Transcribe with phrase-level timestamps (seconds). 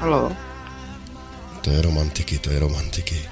[0.00, 0.32] Halo.
[1.60, 3.28] To je romantiky, to je romantiky.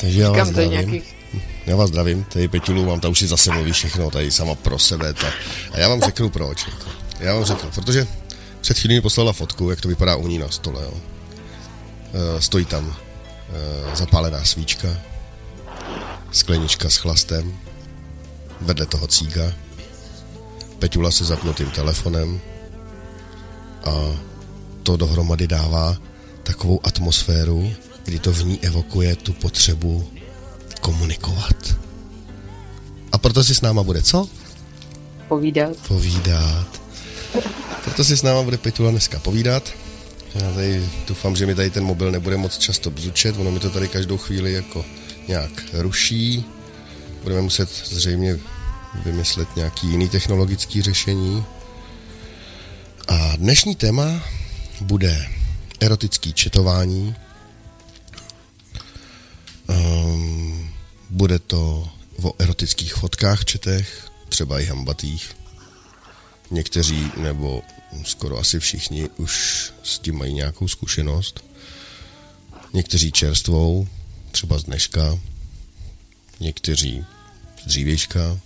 [0.00, 0.70] Takže já vás Říkám, zdravím.
[0.72, 1.16] nějakých
[1.66, 4.78] Já vás zdravím, tady Peťulu, mám ta už si zase mluví všechno, tady sama pro
[4.78, 5.12] sebe.
[5.12, 5.26] Ta.
[5.72, 6.66] A já vám řeknu proč.
[6.66, 6.90] Jako.
[7.20, 8.06] Já vám řeknu, protože
[8.60, 10.82] před chvílí mi poslala fotku, jak to vypadá u ní na stole.
[10.82, 10.92] Jo.
[12.38, 12.96] E, stojí tam
[13.92, 14.88] e, zapálená svíčka,
[16.32, 17.58] sklenička s chlastem,
[18.60, 19.52] vedle toho cíga,
[20.78, 22.40] Peťula se zapnutým telefonem
[23.84, 23.90] a
[24.82, 25.96] to dohromady dává
[26.42, 27.72] takovou atmosféru,
[28.04, 30.08] kdy to v ní evokuje tu potřebu
[30.80, 31.76] komunikovat.
[33.12, 34.28] A proto si s náma bude co?
[35.30, 35.76] povídat.
[35.88, 36.80] Povídat.
[37.84, 39.62] Proto si s náma bude Petula dneska povídat.
[40.34, 43.70] Já tady doufám, že mi tady ten mobil nebude moc často bzučet, ono mi to
[43.70, 44.84] tady každou chvíli jako
[45.28, 46.44] nějak ruší.
[47.22, 48.38] Budeme muset zřejmě
[49.04, 51.44] vymyslet nějaký jiný technologický řešení.
[53.08, 54.22] A dnešní téma
[54.80, 55.28] bude
[55.80, 57.14] erotický četování.
[59.68, 60.70] Um,
[61.10, 61.88] bude to
[62.22, 65.36] o erotických fotkách četech, třeba i hambatých.
[66.50, 67.62] Někteří, nebo
[68.04, 71.44] skoro asi všichni, už s tím mají nějakou zkušenost.
[72.72, 73.88] Někteří čerstvou,
[74.30, 75.18] třeba z dneška.
[76.40, 77.04] Někteří
[77.62, 78.40] z dřívějška.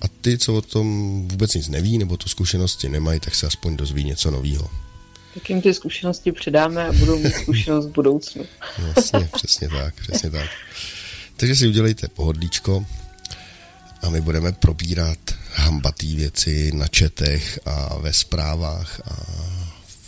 [0.00, 3.76] A ty, co o tom vůbec nic neví, nebo tu zkušenosti nemají, tak se aspoň
[3.76, 4.70] dozví něco nového.
[5.38, 8.46] Tak jim ty zkušenosti předáme a budou mít zkušenost v budoucnu.
[8.96, 10.50] Jasně, přesně tak, přesně tak.
[11.36, 12.86] Takže si udělejte pohodlíčko
[14.02, 15.18] a my budeme probírat
[15.54, 19.26] hambatý věci na četech a ve zprávách a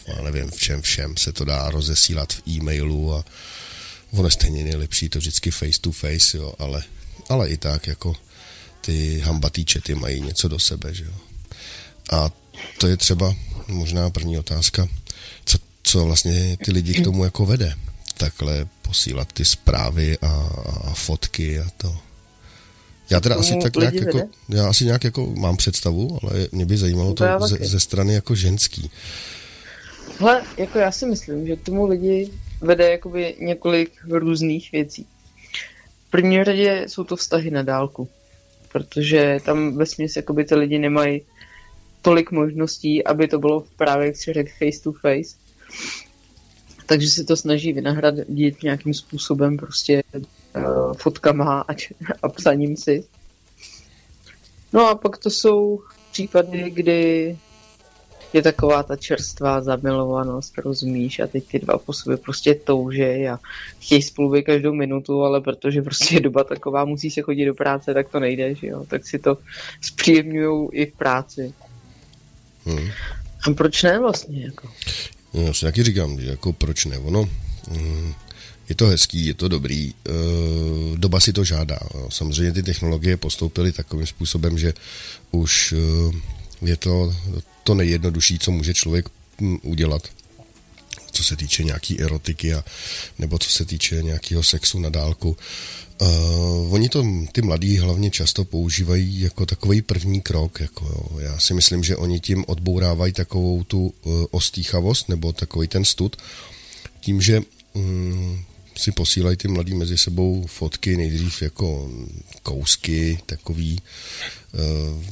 [0.06, 3.24] já nevím v čem všem se to dá rozesílat v e-mailu a
[4.10, 6.82] ono stejně nejlepší to vždycky face to face, jo, ale,
[7.28, 8.16] ale i tak jako
[8.80, 11.14] ty hambatý čety mají něco do sebe, že jo.
[12.12, 12.30] A
[12.78, 13.34] to je třeba
[13.68, 14.88] možná první otázka,
[15.91, 17.74] co, vlastně ty lidi k tomu jako vede,
[18.16, 20.27] takhle posílat ty zprávy a,
[20.84, 21.97] a fotky a to.
[23.10, 26.76] Já teda asi tak nějak jako, já asi nějak jako mám představu, ale mě by
[26.76, 28.91] zajímalo to, to ze, ze strany jako ženský.
[30.19, 35.06] Hele, jako já si myslím, že tomu lidi vede jakoby několik různých věcí.
[36.06, 38.09] V první řadě jsou to vztahy na dálku,
[38.72, 41.22] protože tam ve směs jakoby ty lidi nemají
[42.03, 45.39] tolik možností, aby to bylo právě, jak si řekl, face to face.
[46.86, 50.03] Takže si to snaží vynahradit nějakým způsobem prostě
[50.56, 53.04] uh, fotkama a, č- a psaním si.
[54.72, 55.82] No a pak to jsou
[56.12, 57.36] případy, kdy
[58.32, 63.38] je taková ta čerstvá zamilovanost, rozumíš, a teď ty dva po sobě prostě toužej a
[63.78, 67.54] chtějí spolu být každou minutu, ale protože prostě je doba taková, musí se chodit do
[67.54, 69.38] práce, tak to nejde, že jo, tak si to
[69.81, 71.54] zpříjemňujou i v práci.
[72.64, 72.88] Hmm.
[73.47, 74.69] A proč ne vlastně, jako?
[75.34, 77.28] No, Já si taky říkám, že jako proč ne, ono,
[77.70, 78.14] mm,
[78.68, 79.92] je to hezký, je to dobrý, e,
[80.96, 81.78] doba si to žádá.
[81.94, 82.08] jo.
[82.10, 84.74] Samozřejmě ty technologie postoupily takovým způsobem, že
[85.30, 87.14] už e, je to
[87.64, 89.08] to nejjednodušší, co může člověk
[89.40, 90.02] mm, udělat,
[91.10, 92.65] co se týče nějaký erotiky a,
[93.19, 95.37] nebo co se týče nějakého sexu na dálku.
[96.00, 100.60] Uh, oni to, ty mladí hlavně často používají jako takový první krok.
[100.60, 101.19] Jako jo.
[101.19, 106.16] Já si myslím, že oni tím odbourávají takovou tu uh, ostýchavost nebo takový ten stud,
[107.00, 107.41] tím, že
[107.72, 108.44] um,
[108.76, 111.91] si posílají ty mladí mezi sebou fotky, nejdřív jako
[112.43, 113.81] kousky, takový
[114.53, 115.04] uh,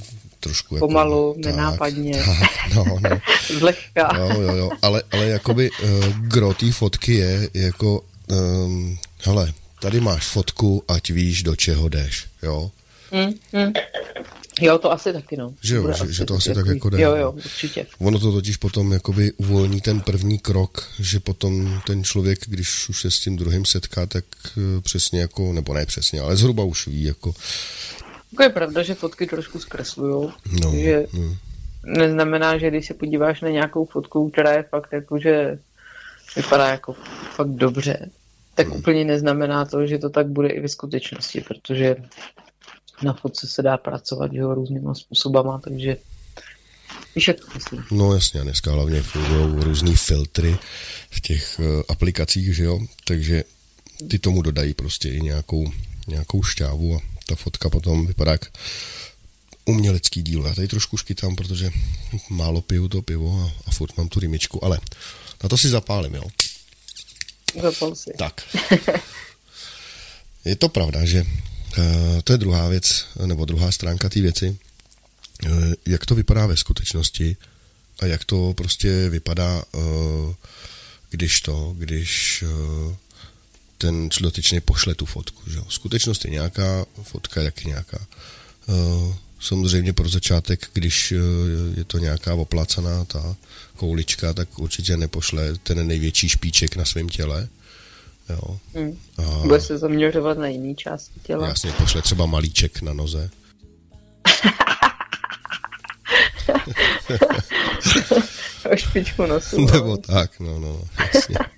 [0.48, 2.24] trošku jako, Pomalu, tak, nenápadně.
[2.24, 3.20] Tak, no, no.
[3.58, 4.16] Zlehka.
[4.18, 8.04] Jo, jo, jo, ale, ale jakoby uh, gro té fotky je jako,
[8.64, 12.70] um, hele, tady máš fotku, ať víš, do čeho jdeš, jo?
[13.12, 13.72] Mm, mm.
[14.60, 15.54] Jo, to asi taky, no.
[15.62, 17.16] Že jo, Bude že- že to asi tak jako jde, Jo, no.
[17.16, 17.86] jo, určitě.
[17.98, 23.00] Ono to totiž potom jakoby uvolní ten první krok, že potom ten člověk, když už
[23.00, 24.24] se s tím druhým setká, tak
[24.56, 27.34] uh, přesně jako, nebo ne přesně, ale zhruba už ví, jako,
[28.32, 31.36] Jako je pravda, že fotky trošku zkreslujou, no, že no,
[31.82, 35.58] neznamená, že když se podíváš na nějakou fotku, která je fakt jako, že
[36.36, 36.92] vypadá jako
[37.36, 38.10] fakt dobře,
[38.54, 38.76] tak Hmm.
[38.76, 41.96] úplně neznamená to, že to tak bude i ve skutečnosti, protože
[43.02, 45.96] na fotce se dá pracovat že jo, různýma způsobama, takže
[47.14, 47.84] víš, jak to myslím.
[47.90, 50.56] no jasně, a dneska hlavně fungují různý filtry
[51.10, 53.44] v těch uh, aplikacích, že jo, takže
[54.10, 55.72] ty tomu dodají prostě i nějakou,
[56.06, 56.98] nějakou šťávu a
[57.28, 58.52] ta fotka potom vypadá jak
[59.64, 60.46] umělecký díl.
[60.46, 61.70] Já tady trošku škytám, protože
[62.30, 64.80] málo piju to pivo a, a furt mám tu rýmičku, ale
[65.42, 66.24] na to si zapálím, jo.
[67.62, 68.10] Zapal si.
[68.18, 68.56] Tak.
[70.44, 74.56] Je to pravda, že uh, to je druhá věc, nebo druhá stránka té věci.
[75.44, 77.36] Uh, jak to vypadá ve skutečnosti,
[78.00, 80.34] a jak to prostě vypadá, uh,
[81.10, 82.94] když to, když uh,
[83.78, 85.50] ten dotyčný pošle tu fotku.
[85.50, 85.60] Že?
[85.68, 87.98] Skutečnost je nějaká, fotka jak nějaká.
[88.66, 91.14] Uh, samozřejmě pro začátek, když
[91.76, 93.36] je to nějaká oplácaná ta
[93.76, 97.48] koulička, tak určitě nepošle ten největší špíček na svém těle.
[98.28, 98.58] Jo.
[98.74, 98.98] Hmm.
[99.18, 101.48] A Bude se zaměřovat na jiný části těla.
[101.48, 103.30] Jasně, pošle třeba malíček na noze.
[108.72, 109.66] o špičku nosu.
[109.66, 110.80] Nebo tak, no, no,
[111.14, 111.36] jasně.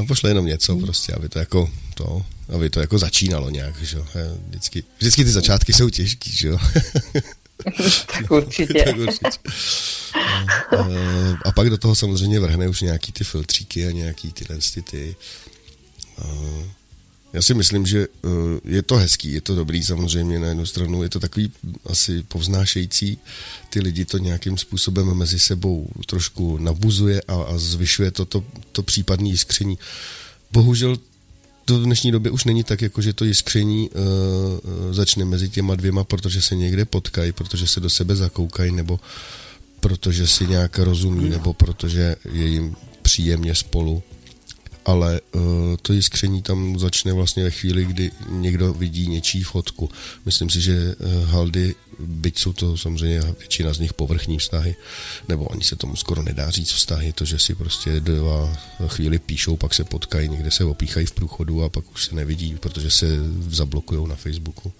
[0.00, 3.96] A pošle jenom něco prostě, aby to jako to, aby to jako začínalo nějak, že
[3.96, 4.06] jo.
[4.48, 6.58] Vždycky, vždycky ty začátky jsou těžký, že jo.
[8.12, 8.82] tak určitě.
[8.84, 9.38] tak určitě.
[10.78, 10.88] A,
[11.44, 15.16] a pak do toho samozřejmě vrhne už nějaký ty filtříky a nějaký tyhle ty, ty
[16.18, 16.24] a,
[17.32, 18.30] já si myslím, že uh,
[18.64, 21.52] je to hezký, je to dobrý samozřejmě na jednu stranu, je to takový
[21.86, 23.18] asi povznášející,
[23.70, 28.82] ty lidi to nějakým způsobem mezi sebou trošku nabuzuje a, a zvyšuje to, to, to
[28.82, 29.78] případné jiskření.
[30.52, 30.96] Bohužel
[31.64, 35.74] to v dnešní době už není tak, jako že to jiskření uh, začne mezi těma
[35.74, 39.00] dvěma, protože se někde potkají, protože se do sebe zakoukají, nebo
[39.80, 44.02] protože si nějak rozumí, nebo protože je jim příjemně spolu
[44.84, 45.40] ale uh,
[45.82, 49.90] to jiskření tam začne vlastně ve chvíli, kdy někdo vidí něčí fotku.
[50.24, 54.76] Myslím si, že uh, haldy, byť jsou to samozřejmě většina z nich povrchní vztahy,
[55.28, 58.56] nebo ani se tomu skoro nedá říct vztahy, to, že si prostě dva
[58.86, 62.56] chvíli píšou, pak se potkají, někde se opíchají v průchodu a pak už se nevidí,
[62.60, 63.06] protože se
[63.48, 64.72] zablokují na Facebooku.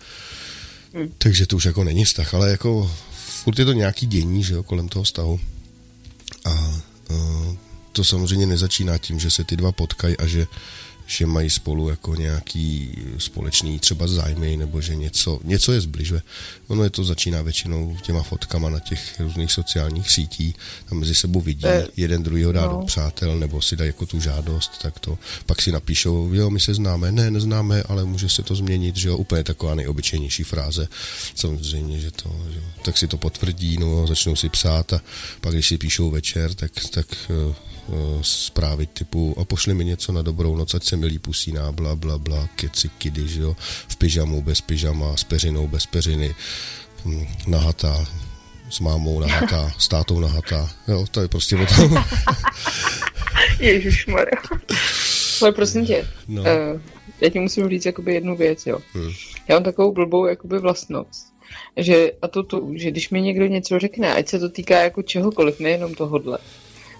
[0.94, 1.12] Hmm.
[1.18, 2.90] Takže to už jako není vztah, ale jako
[3.26, 5.40] furt je to nějaký dění, že jo, kolem toho vztahu.
[6.44, 7.56] A uh,
[7.92, 10.46] to samozřejmě nezačíná tím, že se ty dva potkají a že,
[11.10, 16.22] že mají spolu jako nějaký společný třeba zájmy nebo že něco, něco je zbližuje.
[16.68, 20.54] Ono je to začíná většinou těma fotkama na těch různých sociálních sítí,
[20.88, 22.68] tam mezi sebou vidí, je, jeden druhýho dá no.
[22.68, 26.60] do přátel nebo si dají jako tu žádost, tak to pak si napíšou, jo, my
[26.60, 30.88] se známe, ne, neznáme, ale může se to změnit, že jo, úplně taková nejobyčejnější fráze,
[31.34, 35.00] samozřejmě, že to, že, tak si to potvrdí, no, začnou si psát a
[35.40, 37.54] pak, když si píšou večer, tak, tak eh,
[37.90, 41.72] Eh, zprávy typu a pošli mi něco na dobrou noc, ať se mi líp usíná,
[41.72, 43.56] bla, bla, bla, keci, kidy, že jo,
[43.88, 46.34] v pyžamu, bez pyžama, s peřinou, bez peřiny,
[47.04, 48.06] hm, nahatá,
[48.70, 52.04] s mámou nahatá, s tátou nahatá, jo, to je prostě o tom.
[53.58, 54.42] Ježišmarja.
[55.42, 56.42] Ale prosím tě, no.
[56.42, 56.80] uh,
[57.20, 58.78] já ti musím říct jakoby jednu věc, jo.
[58.92, 59.10] Hmm.
[59.48, 61.32] Já mám takovou blbou jakoby vlastnost,
[61.76, 65.02] že a to tu, že když mi někdo něco řekne, ať se to týká jako
[65.02, 66.38] čehokoliv, nejenom tohodle,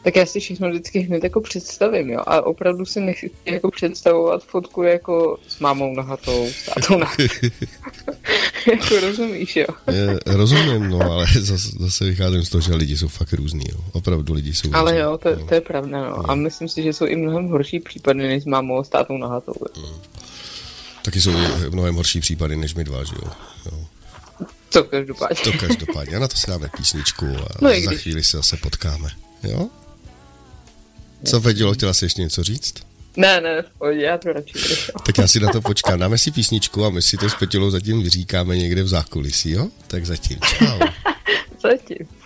[0.03, 2.21] tak já si všechno vždycky hned jako představím, jo.
[2.27, 7.01] A opravdu si nechci jako představovat fotku jako s mámou nahatou, s tátou
[8.71, 9.67] jako rozumíš, jo.
[9.93, 13.79] Je, rozumím, no, ale zase, zase vycházím z toho, že lidi jsou fakt různý, jo.
[13.93, 15.47] Opravdu lidi jsou Ale různý, jo, to, no.
[15.47, 16.11] to je pravda, no.
[16.11, 16.31] no.
[16.31, 19.19] A myslím si, že jsou i mnohem horší případy, než s mámou a s tátou
[19.19, 19.55] nahatou.
[19.77, 19.83] Jo.
[19.87, 20.01] Mm.
[21.03, 21.33] Taky jsou
[21.71, 23.31] mnohem horší případy, než my dva, že jo.
[23.73, 23.87] jo.
[24.73, 25.53] To každopádně.
[25.53, 26.17] To každopádně.
[26.17, 29.09] A na to si dáme písničku a no za chvíli se zase potkáme.
[29.43, 29.69] Jo?
[31.25, 32.75] Co, Vedilo, chtěla jsi ještě něco říct?
[33.17, 34.59] Ne, ne, já to radši
[35.07, 35.99] Tak já si na to počkám.
[35.99, 39.69] Dáme si písničku a my si to s Petilou zatím vyříkáme někde v zákulisí, jo?
[39.87, 40.39] Tak zatím.
[40.41, 40.79] Čau.
[41.63, 42.20] zatím.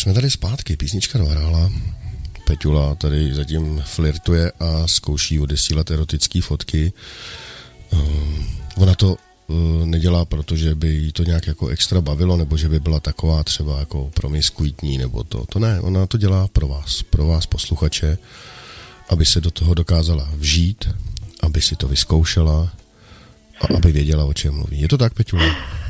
[0.00, 1.72] Jsme tady zpátky, písnička dohrála.
[2.46, 6.92] Peťula tady zatím flirtuje a zkouší odesílat erotické fotky.
[7.92, 9.16] Um, ona to
[9.46, 13.44] uh, nedělá, protože by jí to nějak jako extra bavilo, nebo že by byla taková
[13.44, 15.46] třeba jako promiskuitní, nebo to.
[15.46, 18.18] To ne, ona to dělá pro vás, pro vás posluchače,
[19.08, 20.88] aby se do toho dokázala vžít,
[21.40, 22.72] aby si to vyzkoušela
[23.60, 24.80] a aby věděla, o čem mluví.
[24.80, 25.89] Je to tak, Peťula?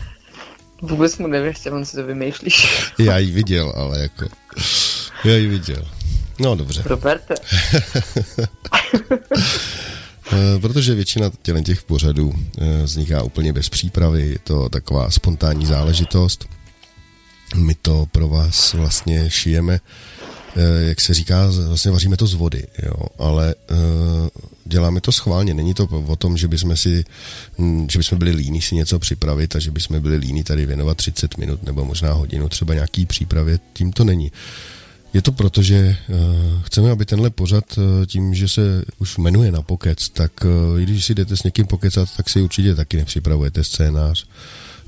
[0.82, 2.68] Vůbec mu nevěřte, on si to vymýšlíš.
[2.99, 4.26] Já ji viděl, ale jako...
[5.25, 5.88] Já ji viděl.
[6.38, 6.82] No dobře.
[6.84, 7.34] Roberte.
[10.32, 15.66] Eh, protože většina tělen těch pořadů eh, vzniká úplně bez přípravy, je to taková spontánní
[15.66, 16.49] záležitost.
[17.56, 20.19] My to pro vás vlastně šijeme Eh,
[20.88, 23.76] jak se říká, vlastně vaříme to z vody, jo, ale uh,
[24.64, 25.54] děláme to schválně.
[25.54, 27.04] Není to o tom, že bychom si,
[27.59, 30.97] hm, že bychom byli líní si něco připravit a že bychom byli líní tady věnovat
[30.97, 33.59] 30 minut nebo možná hodinu třeba nějaký přípravě.
[33.73, 34.33] Tím to není.
[35.14, 36.16] Je to proto, že uh,
[36.62, 37.64] chceme, aby tenhle pořad
[38.07, 42.09] tím, že se už jmenuje na pokec, tak uh, když si jdete s někým pokecat,
[42.16, 44.26] tak si určitě taky nepřipravujete scénář.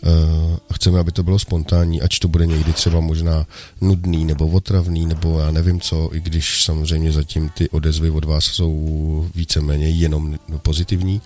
[0.03, 3.47] Uh, chceme, aby to bylo spontánní, ať to bude někdy třeba možná
[3.81, 8.45] nudný nebo otravný, nebo já nevím co, i když samozřejmě zatím ty odezvy od vás
[8.45, 11.23] jsou víceméně jenom pozitivní.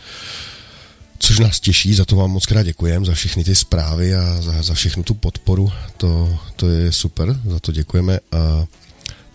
[1.18, 4.62] Což nás těší, za to vám moc krát děkujeme, za všechny ty zprávy a za,
[4.62, 8.64] za všechnu tu podporu, to, to je super, za to děkujeme a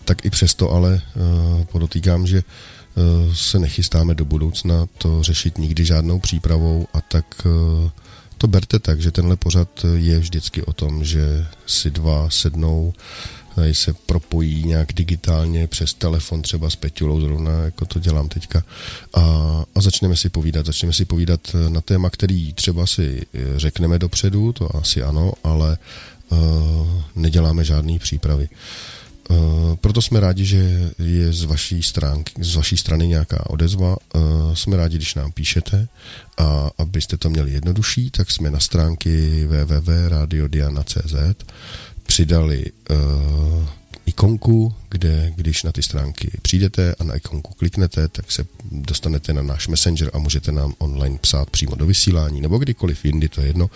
[0.04, 5.84] tak i přesto ale uh, podotýkám, že uh, se nechystáme do budoucna to řešit nikdy
[5.84, 7.90] žádnou přípravou a tak uh,
[8.42, 12.92] to berte tak, že tenhle pořad je vždycky o tom, že si dva sednou,
[13.72, 18.62] se propojí nějak digitálně přes telefon třeba s Peťulou zrovna, jako to dělám teďka
[19.14, 19.22] a,
[19.74, 24.76] a začneme si povídat, začneme si povídat na téma, který třeba si řekneme dopředu, to
[24.76, 25.78] asi ano, ale
[26.28, 26.38] uh,
[27.14, 28.48] neděláme žádné přípravy.
[28.50, 29.01] Uh, Eh,
[29.80, 33.96] proto jsme rádi, že je z vaší, stránky, z vaší strany nějaká odezva.
[34.14, 35.88] Uh, jsme rádi, když nám píšete
[36.38, 41.14] a abyste to měli jednodušší, tak jsme na stránky www.radiodiana.cz
[42.06, 43.66] přidali uh,
[44.06, 49.42] ikonku, kde když na ty stránky přijdete a na ikonku kliknete, tak se dostanete na
[49.42, 53.46] náš messenger a můžete nám online psát přímo do vysílání nebo kdykoliv jindy, to je
[53.46, 53.70] jedno.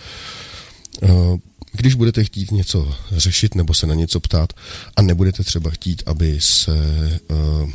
[1.77, 4.53] Když budete chtít něco řešit nebo se na něco ptát
[4.95, 6.71] a nebudete třeba chtít, aby se
[7.29, 7.69] uh,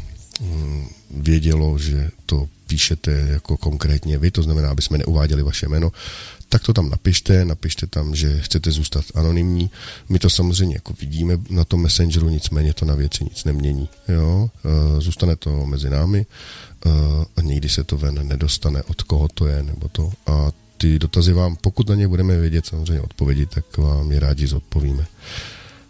[1.10, 5.92] vědělo, že to píšete jako konkrétně vy, to znamená, aby jsme neuváděli vaše jméno,
[6.48, 9.70] tak to tam napište, napište tam, že chcete zůstat anonymní.
[10.08, 13.88] My to samozřejmě jako vidíme na tom messengeru, nicméně to na věci nic nemění.
[14.08, 14.50] Jo?
[14.64, 16.26] Uh, zůstane to mezi námi
[16.86, 16.92] uh,
[17.36, 20.12] a někdy se to ven nedostane, od koho to je, nebo to.
[20.26, 20.50] A
[20.82, 25.06] ty dotazy vám, pokud na ně budeme vědět samozřejmě odpovědi, tak vám je rádi zodpovíme.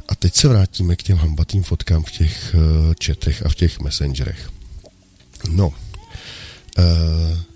[0.08, 3.80] A teď se vrátíme k těm hambatým fotkám v těch uh, četech a v těch
[3.80, 4.50] messengerech.
[5.50, 5.74] No, uh,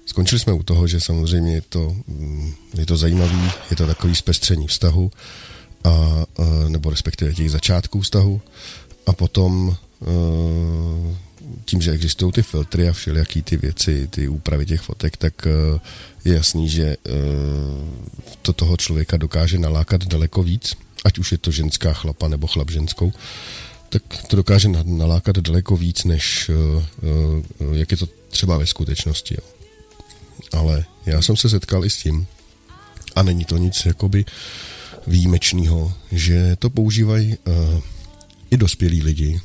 [0.06, 4.14] skončili jsme u toho, že samozřejmě je to, um, je to zajímavý, je to takový
[4.14, 5.10] zpestření vztahu,
[5.84, 5.90] a,
[6.38, 8.40] uh, nebo respektive těch začátků vztahu,
[9.06, 9.76] a potom
[11.64, 15.80] tím, že existují ty filtry a všelijaký ty věci, ty úpravy těch fotek, tak uh,
[16.26, 17.10] je jasný, že eh,
[18.42, 20.74] to toho člověka dokáže nalákat daleko víc,
[21.04, 23.12] ať už je to ženská chlapa nebo chlap ženskou,
[23.88, 26.86] tak to dokáže nalákat daleko víc, než eh,
[27.62, 29.36] eh, jak je to třeba ve skutečnosti.
[30.52, 32.26] Ale já jsem se setkal i s tím,
[33.16, 34.24] a není to nic jakoby
[35.06, 37.36] výjimečného, že to používají
[38.50, 39.40] i dospělí lidi.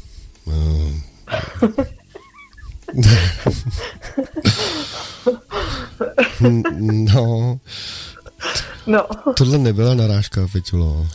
[1.31, 1.85] Uh,
[6.41, 7.59] No.
[8.87, 9.07] No.
[9.37, 11.07] Tohle nebyla narážka, Peťulo.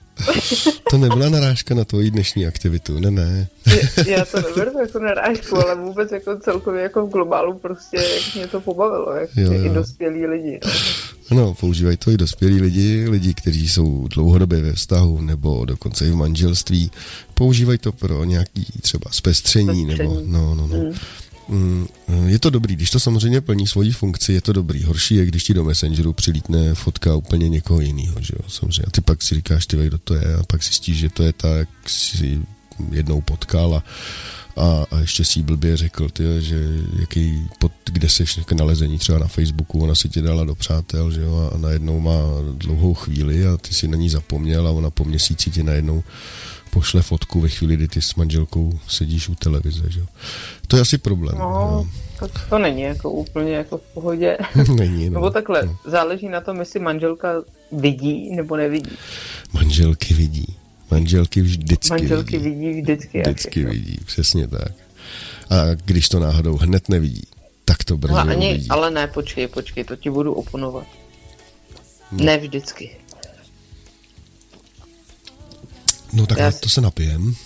[0.90, 3.48] to nebyla narážka na tvoji dnešní aktivitu, ne, ne.
[4.06, 8.46] Já to neberu jako narážku, ale vůbec jako celkově jako v globálu prostě, jak mě
[8.46, 9.64] to pobavilo, jak jo, jo.
[9.64, 10.60] i dospělí lidi.
[10.64, 10.70] No.
[11.30, 16.10] Ano, používají to i dospělí lidi, lidi, kteří jsou dlouhodobě ve vztahu nebo dokonce i
[16.10, 16.90] v manželství.
[17.34, 20.08] Používají to pro nějaký třeba zpestření, zpestření.
[20.08, 20.76] nebo no, no, no.
[20.76, 20.92] Mm.
[21.52, 21.86] Mm,
[22.26, 24.82] je to dobrý, když to samozřejmě plní svoji funkci, je to dobrý.
[24.82, 28.84] Horší je, když ti do Messengeru přilítne fotka úplně někoho jiného, že jo, samozřejmě.
[28.86, 31.22] A ty pak si říkáš, ty kdo to je, a pak si stíš, že to
[31.22, 32.40] je tak, si
[32.90, 33.84] jednou potkal a,
[34.56, 36.68] a, a ještě si blbě řekl, ty, že
[37.00, 41.20] jaký, pod, kde jsi nalezení třeba na Facebooku, ona si tě dala do přátel, že
[41.20, 42.18] jo, a najednou má
[42.52, 46.02] dlouhou chvíli a ty si na ní zapomněl a ona po měsíci ti najednou
[46.72, 50.00] pošle fotku ve chvíli, kdy ty s manželkou sedíš u televize, že
[50.66, 51.38] To je asi problém.
[51.38, 51.88] No,
[52.18, 54.38] to, to není jako úplně jako v pohodě.
[54.74, 55.14] není, no.
[55.14, 55.78] Nebo takhle, no.
[55.86, 58.96] záleží na tom, jestli manželka vidí nebo nevidí.
[59.52, 60.56] Manželky vidí.
[60.90, 62.50] Manželky vždycky Manželky vidí.
[62.50, 63.20] vidí vždycky.
[63.20, 64.72] Vždycky vidí, přesně tak.
[65.50, 67.22] A když to náhodou hned nevidí,
[67.64, 68.68] tak to brzy no, ani, uvidí.
[68.68, 70.86] Ale ne, počkej, počkej, to ti budu oponovat.
[72.12, 72.24] No.
[72.24, 72.96] Ne vždycky.
[76.12, 76.52] No tak Já...
[76.52, 77.34] to se napijem.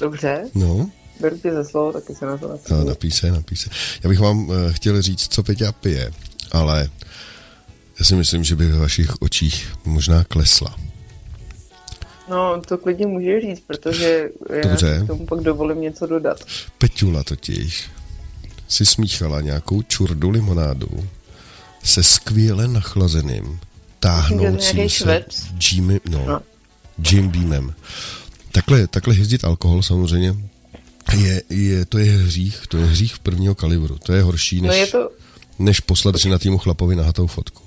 [0.00, 0.44] Dobře.
[0.54, 0.90] No.
[1.20, 2.78] Beru tě za slovo, taky se na to napiju.
[2.78, 3.70] No, napí se, napí se.
[4.02, 6.12] Já bych vám uh, chtěl říct, co Peťa pije,
[6.52, 6.88] ale
[7.98, 10.76] já si myslím, že by ve vašich očích možná klesla.
[12.30, 14.28] No, to klidně může říct, protože
[14.62, 14.86] Dobře.
[14.86, 16.44] já k tomu pak dovolím něco dodat.
[16.78, 17.90] Peťula totiž
[18.68, 20.88] si smíchala nějakou čurdu limonádu
[21.82, 23.60] se skvěle nachlazeným
[24.04, 25.24] táhnoucím se
[25.72, 26.40] Jimmy, no, no.
[27.10, 27.74] Jim Beamem.
[28.52, 30.34] Takhle, takhle jezdit alkohol samozřejmě
[31.18, 33.98] je, je, to je hřích, to je hřích prvního kalibru.
[33.98, 35.10] To je horší, no než, no je to...
[35.58, 37.62] než poslat týmu chlapovi nahatou fotku.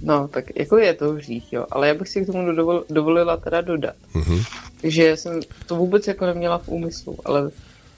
[0.00, 3.36] No, tak jako je to hřích, jo, ale já bych si k tomu dovol, dovolila
[3.36, 4.44] teda dodat, uh-huh.
[4.82, 7.50] že jsem to vůbec jako neměla v úmyslu, ale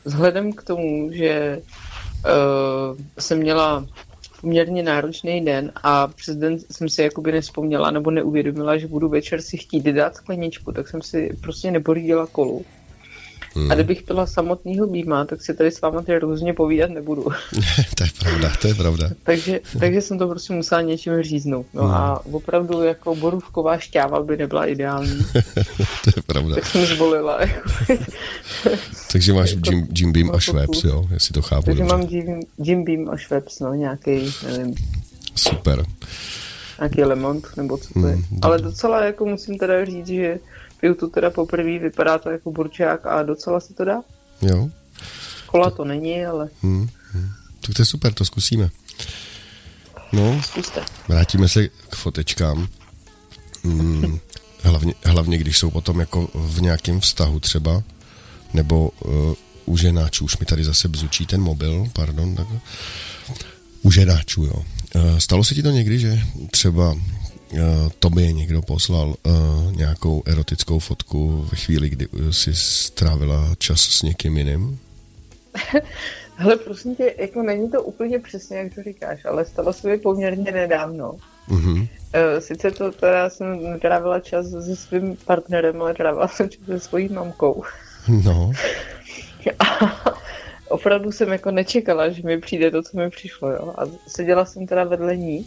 [0.04, 1.62] vzhledem k tomu, že
[2.24, 3.86] uh, jsem měla
[4.42, 9.42] poměrně náročný den a přes den jsem si jakoby nespomněla nebo neuvědomila, že budu večer
[9.42, 12.64] si chtít dát skleničku, tak jsem si prostě nepořídila kolu.
[13.54, 13.72] Hmm.
[13.72, 17.22] A kdybych byla samotného býma, tak si tady s váma ty různě povídat nebudu.
[17.94, 19.10] to je pravda, to je pravda.
[19.22, 21.66] takže, takže jsem to prostě musela něčím říznout.
[21.74, 21.94] No hmm.
[21.94, 25.18] a opravdu jako borůvková šťáva by nebyla ideální.
[26.04, 26.54] to je pravda.
[26.54, 27.40] Tak jsem zvolila.
[27.40, 27.70] Jako,
[29.12, 31.96] takže máš jako, Jim, Jim Beam a Schweppes, jo, jestli to chápu Takže dobře.
[31.96, 34.10] mám Jim, Jim Beam a Schweppes, no, nějaký,
[34.46, 34.74] nevím.
[35.34, 35.82] Super.
[36.78, 38.14] Nějaký lemont, nebo co to je.
[38.14, 40.38] Hmm, Ale docela jako musím teda říct, že
[40.82, 44.02] piju to teda poprvé, vypadá to jako burčák a docela se to dá.
[44.42, 44.68] Jo.
[45.46, 46.48] Kola to není, ale...
[46.62, 47.28] Hmm, hmm.
[47.60, 48.70] Tak to je super, to zkusíme.
[50.12, 50.80] No, Zkuste.
[51.08, 52.68] vrátíme se k fotečkám.
[53.64, 54.18] Hmm,
[54.62, 57.82] hlavně, hlavně, když jsou potom jako v nějakém vztahu třeba,
[58.54, 59.34] nebo uh,
[59.64, 62.46] u ženáčů, už mi tady zase bzučí ten mobil, pardon, tak,
[63.82, 64.64] u ženáčů, jo.
[64.94, 66.20] Uh, stalo se ti to někdy, že
[66.50, 66.96] třeba
[67.98, 74.38] tobě někdo poslal uh, nějakou erotickou fotku ve chvíli, kdy jsi strávila čas s někým
[74.38, 74.78] jiným?
[76.36, 79.98] Hele, prosím tě, jako není to úplně přesně, jak to říkáš, ale stalo se mi
[79.98, 81.16] poměrně nedávno.
[81.48, 81.86] Uh,
[82.38, 87.08] sice to teda jsem netrávila čas se svým partnerem, ale trávila jsem čas se svojí
[87.08, 87.62] mamkou.
[88.08, 88.52] No.
[89.58, 89.64] A
[90.68, 93.74] opravdu jsem jako nečekala, že mi přijde to, co mi přišlo, jo.
[93.78, 95.46] A seděla jsem teda vedle ní.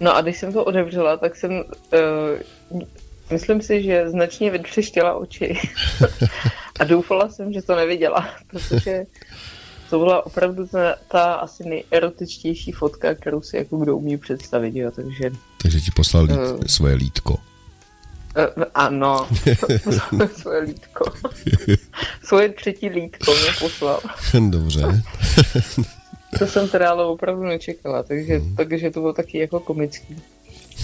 [0.00, 2.80] No a když jsem to otevřela, tak jsem, uh,
[3.30, 5.58] myslím si, že značně vytřeštěla oči.
[6.80, 9.04] a doufala jsem, že to neviděla, protože
[9.90, 14.90] to byla opravdu ta, ta asi nejerotičtější fotka, kterou si jako kdo umí představit, jo,
[14.90, 15.30] takže...
[15.62, 17.34] Takže ti poslal lít, uh, svoje lítko.
[17.34, 19.28] Uh, ano,
[20.36, 21.12] svoje lítko.
[22.24, 24.00] svoje třetí lítko mě poslal.
[24.50, 25.02] Dobře.
[26.38, 28.56] To jsem teda ale opravdu nečekala, takže, hmm.
[28.56, 30.16] takže to bylo taky jako komický.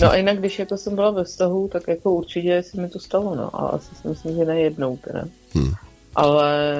[0.01, 2.99] No a jinak, když jako jsem byla ve vztahu, tak jako určitě se mi to
[2.99, 3.57] stalo, no.
[3.57, 5.25] A asi si myslím, že nejednou teda.
[5.55, 5.73] Hmm.
[6.15, 6.77] Ale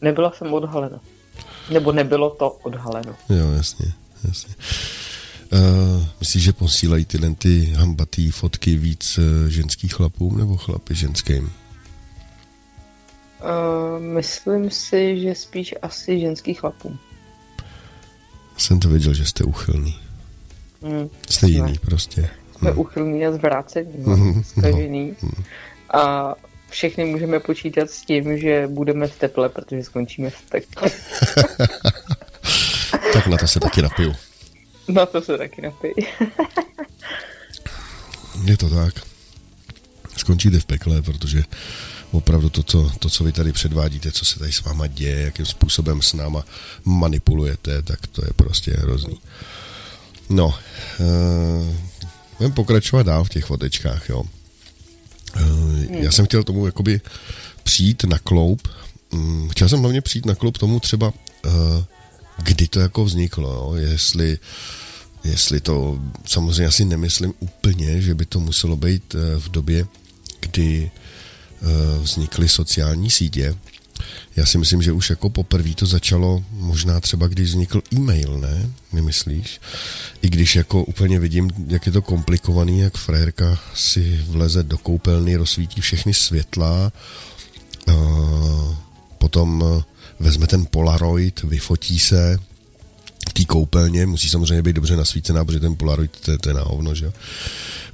[0.00, 1.00] nebyla jsem odhalena.
[1.70, 3.14] Nebo nebylo to odhaleno.
[3.28, 3.92] Jo, jasně,
[4.28, 4.54] jasně.
[5.52, 11.44] Uh, myslíš, že posílají tyhle ty hambatý fotky víc uh, ženských chlapům nebo chlapy ženským?
[11.44, 11.50] Uh,
[14.00, 16.98] myslím si, že spíš asi ženský chlapům.
[18.56, 19.98] Jsem to věděl, že jste uchylný.
[20.82, 21.78] Mm, jste jiný ne.
[21.80, 22.30] prostě.
[22.58, 22.78] Jsme mm.
[22.78, 25.16] uchylný a zvrácený, no, mm, skažený.
[25.22, 25.28] No.
[25.28, 25.44] Mm.
[25.94, 26.34] A
[26.70, 30.90] všechny můžeme počítat s tím, že budeme v teple, protože skončíme v teple.
[33.12, 34.14] tak na to se taky napiju.
[34.88, 35.94] Na to se taky napiju.
[38.44, 38.94] Je to tak.
[40.16, 41.42] Skončíte v pekle, protože
[42.12, 45.46] opravdu to co, to, co vy tady předvádíte, co se tady s váma děje, jakým
[45.46, 46.44] způsobem s náma
[46.84, 49.18] manipulujete, tak to je prostě hrozný.
[50.28, 50.54] No,
[52.40, 54.22] uh, pokračovat dál v těch fotečkách, jo.
[55.36, 57.00] Uh, já jsem chtěl tomu jakoby
[57.62, 58.68] přijít na kloup,
[59.12, 61.12] um, chtěl jsem hlavně přijít na kloup tomu třeba,
[61.46, 61.52] uh,
[62.42, 63.74] kdy to jako vzniklo, jo?
[63.74, 64.38] jestli
[65.24, 69.86] jestli to, samozřejmě asi nemyslím úplně, že by to muselo být v době,
[70.40, 70.90] kdy
[72.00, 73.54] vznikly sociální sítě.
[74.36, 78.70] Já si myslím, že už jako poprvé to začalo možná třeba, když vznikl e-mail, ne?
[78.92, 79.60] Nemyslíš?
[80.22, 85.36] I když jako úplně vidím, jak je to komplikovaný, jak frajerka si vleze do koupelny,
[85.36, 86.92] rozsvítí všechny světla,
[89.18, 89.82] potom eh,
[90.20, 92.38] vezme ten Polaroid, vyfotí se,
[93.32, 96.94] té koupelně, musí samozřejmě být dobře nasvícená, protože ten Polaroid to, to je na hovno,
[96.94, 97.12] že jo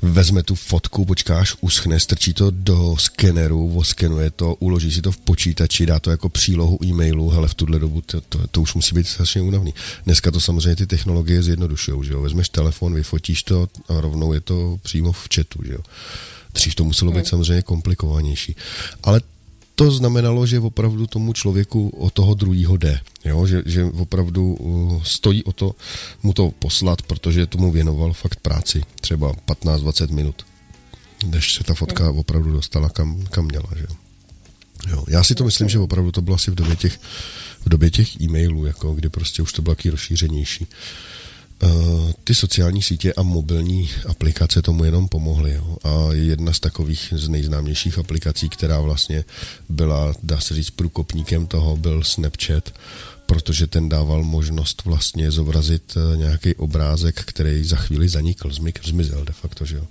[0.03, 5.17] vezme tu fotku, počkáš, uschne, strčí to do skeneru, oskenuje to, uloží si to v
[5.17, 8.95] počítači, dá to jako přílohu e-mailu, ale v tuhle dobu to, to, to už musí
[8.95, 9.75] být strašně únavný.
[10.05, 14.41] Dneska to samozřejmě ty technologie zjednodušují, že jo, vezmeš telefon, vyfotíš to a rovnou je
[14.41, 15.81] to přímo v chatu, že jo.
[16.55, 17.27] Dřív to muselo být hmm.
[17.27, 18.57] samozřejmě komplikovanější.
[19.03, 19.21] Ale
[19.75, 23.01] to znamenalo, že opravdu tomu člověku o toho druhého jde.
[23.25, 23.47] Jo?
[23.47, 25.75] Že, že opravdu uh, stojí o to
[26.23, 30.47] mu to poslat, protože tomu věnoval fakt práci, třeba 15-20 minut,
[31.27, 33.69] než se ta fotka opravdu dostala kam, kam měla.
[33.77, 33.87] Že?
[34.91, 35.05] Jo.
[35.09, 37.01] Já si to myslím, že opravdu to bylo asi v době těch,
[37.65, 40.67] v době těch e-mailů, jako, kdy prostě už to bylo taky rozšířenější.
[42.25, 45.53] Ty sociální sítě a mobilní aplikace tomu jenom pomohly.
[45.55, 45.77] Jo.
[45.85, 49.25] A jedna z takových z nejznámějších aplikací, která vlastně
[49.69, 52.75] byla, dá se říct, průkopníkem toho, byl Snapchat,
[53.27, 58.51] protože ten dával možnost vlastně zobrazit eh, nějaký obrázek, který za chvíli zanikl,
[58.85, 59.87] zmizel de facto, že jo.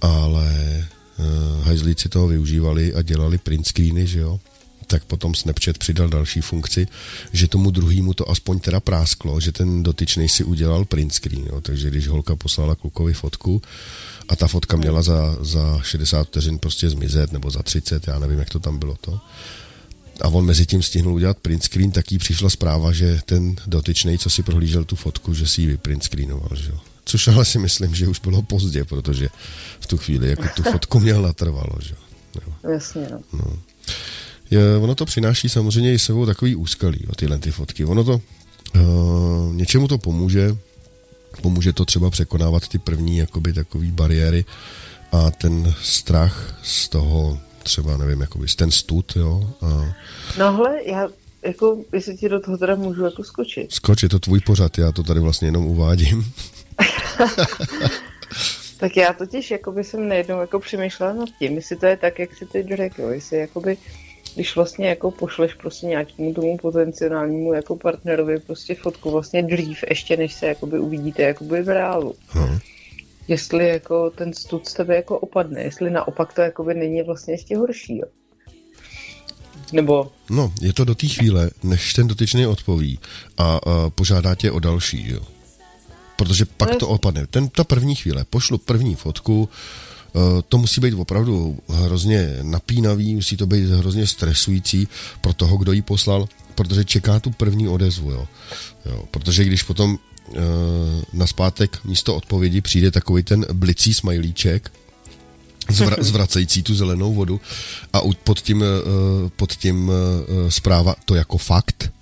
[0.00, 0.86] Ale
[1.18, 4.40] uh, hajzlíci toho využívali a dělali print screeny, že jo
[4.88, 6.86] tak potom Snapchat přidal další funkci,
[7.32, 11.60] že tomu druhému to aspoň teda prásklo, že ten dotyčný si udělal print screen, jo.
[11.60, 13.62] takže když holka poslala klukovi fotku
[14.28, 18.38] a ta fotka měla za, za 60 vteřin prostě zmizet, nebo za 30, já nevím,
[18.38, 19.20] jak to tam bylo to,
[20.20, 24.18] a on mezi tím stihnul udělat print screen, tak jí přišla zpráva, že ten dotyčný,
[24.18, 26.78] co si prohlížel tu fotku, že si ji vyprint screenoval, že jo.
[27.04, 29.28] Což ale si myslím, že už bylo pozdě, protože
[29.80, 31.94] v tu chvíli jako tu fotku měl natrvalo, že
[32.34, 32.52] jo.
[32.72, 33.20] Jasně, no.
[33.32, 33.58] no
[34.50, 37.84] je, ono to přináší samozřejmě i sebou takový úskalí, o tyhle ty fotky.
[37.84, 38.20] Ono to,
[38.74, 40.56] uh, něčemu to pomůže,
[41.42, 44.44] pomůže to třeba překonávat ty první jakoby takový bariéry
[45.12, 49.50] a ten strach z toho třeba, nevím, jakoby ten stud, jo.
[49.62, 49.94] A...
[50.38, 51.08] No hle, já
[51.42, 53.72] jako, jestli ti do toho teda můžu jako skočit.
[53.72, 56.32] Skočit, to tvůj pořad, já to tady vlastně jenom uvádím.
[58.78, 62.36] tak já totiž jakoby jsem nejednou jako přemýšlela nad tím, jestli to je tak, jak
[62.36, 63.76] si teď řekl, jestli jakoby
[64.38, 70.16] když vlastně jako pošleš prostě nějakému tomu potenciálnímu jako partnerovi prostě fotku vlastně dřív, ještě
[70.16, 72.14] než se jakoby uvidíte jakoby v reálu.
[72.28, 72.58] Hmm.
[73.28, 77.56] Jestli jako ten stud z tebe jako opadne, jestli naopak to jakoby není vlastně ještě
[77.56, 78.06] horší, jo.
[79.72, 80.12] Nebo...
[80.30, 82.98] No, je to do té chvíle, než ten dotyčný odpoví
[83.38, 85.20] a, a požádá tě o další, jo.
[86.16, 87.26] Protože pak no, to opadne.
[87.26, 89.87] Ten, ta první chvíle, pošlu první fotku, Eh,
[90.48, 94.88] to musí být opravdu hrozně napínavý, musí to být hrozně stresující
[95.20, 98.28] pro toho, kdo ji poslal, protože čeká tu první odezvu, jo.
[98.86, 100.36] jo protože když potom uh,
[101.12, 104.72] na zpátek místo odpovědi přijde takový ten blicí smajlíček,
[105.70, 107.40] zvra, zvracející tu zelenou vodu
[107.92, 109.92] a pod tím, uh, pod tím
[110.48, 111.92] zpráva to jako fakt,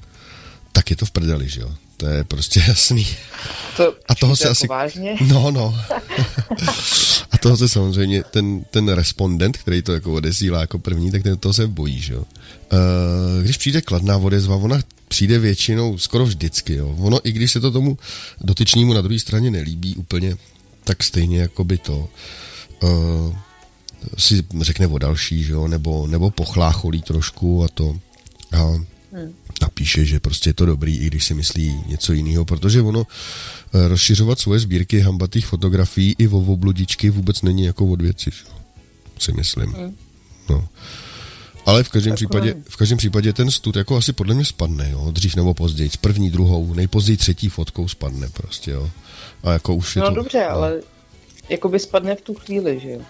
[0.73, 1.75] tak je to v prdeli, že jo.
[1.97, 3.07] To je prostě jasný.
[3.77, 4.66] To a toho se jako asi...
[4.66, 5.16] Vážně?
[5.21, 5.79] No, no.
[7.46, 11.52] toho se samozřejmě, ten, ten respondent, který to jako odesílá jako první, tak ten toho
[11.52, 12.20] se bojí, že jo.
[12.72, 16.96] Uh, když přijde kladná odezva, ona přijde většinou skoro vždycky, jo.
[16.98, 17.98] Ono, i když se to tomu
[18.40, 20.37] dotyčnímu na druhé straně nelíbí úplně,
[20.85, 22.09] tak stejně jako by to
[22.82, 23.37] uh,
[24.18, 27.96] si řekne o další, že jo, nebo, nebo pochlácholí trošku a to.
[28.52, 28.62] A
[29.12, 33.07] hmm napíše, že prostě je to dobrý, i když si myslí něco jiného, protože ono
[33.07, 38.31] eh, rozšiřovat svoje sbírky hambatých fotografií i o obludičky vůbec není jako od věci,
[39.19, 39.73] si myslím.
[39.73, 39.97] Hmm.
[40.51, 40.69] No.
[41.66, 45.11] Ale v každém, případě, v každém případě ten stud jako asi podle mě spadne, jo,
[45.11, 48.90] dřív nebo později, s první, druhou, nejpozději třetí fotkou spadne prostě, jo.
[49.42, 50.14] A jako už je no to...
[50.14, 50.51] dobře, no.
[50.51, 50.81] ale
[51.49, 53.01] jakoby spadne v tu chvíli, že jo.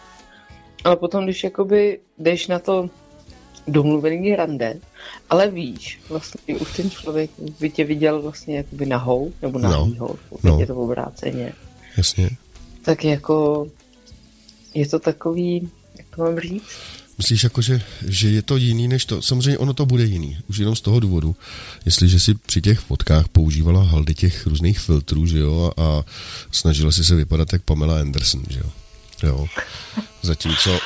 [0.84, 2.90] Ale potom, když jakoby jdeš na to
[3.68, 4.76] domluvený rande,
[5.30, 10.38] ale víš, vlastně už ten člověk by tě viděl vlastně jakoby nahou, nebo nahýho, no.
[10.42, 10.60] no.
[10.60, 11.52] je to obráceně.
[11.96, 12.30] Jasně.
[12.82, 13.66] Tak jako
[14.74, 16.62] je to takový, jak to mám říct?
[17.18, 19.22] Myslíš jako, že, že je to jiný než to?
[19.22, 21.36] Samozřejmě ono to bude jiný, už jenom z toho důvodu,
[21.84, 26.04] jestliže si při těch fotkách používala haldy těch různých filtrů, že jo, a, a
[26.52, 28.70] snažila si se vypadat jak Pamela Anderson, že jo.
[29.22, 29.46] jo.
[30.22, 30.78] Zatímco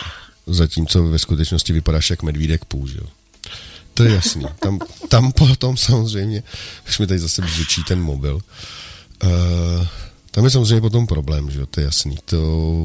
[0.54, 3.06] zatímco ve skutečnosti vypadáš jak medvídek půl, že jo.
[3.94, 4.44] To je jasný.
[4.60, 6.42] Tam, tam potom samozřejmě,
[6.84, 8.40] když mi tady zase bzučí ten mobil,
[9.24, 9.86] uh,
[10.30, 12.16] tam je samozřejmě potom problém, že jo, to je jasný.
[12.24, 12.36] To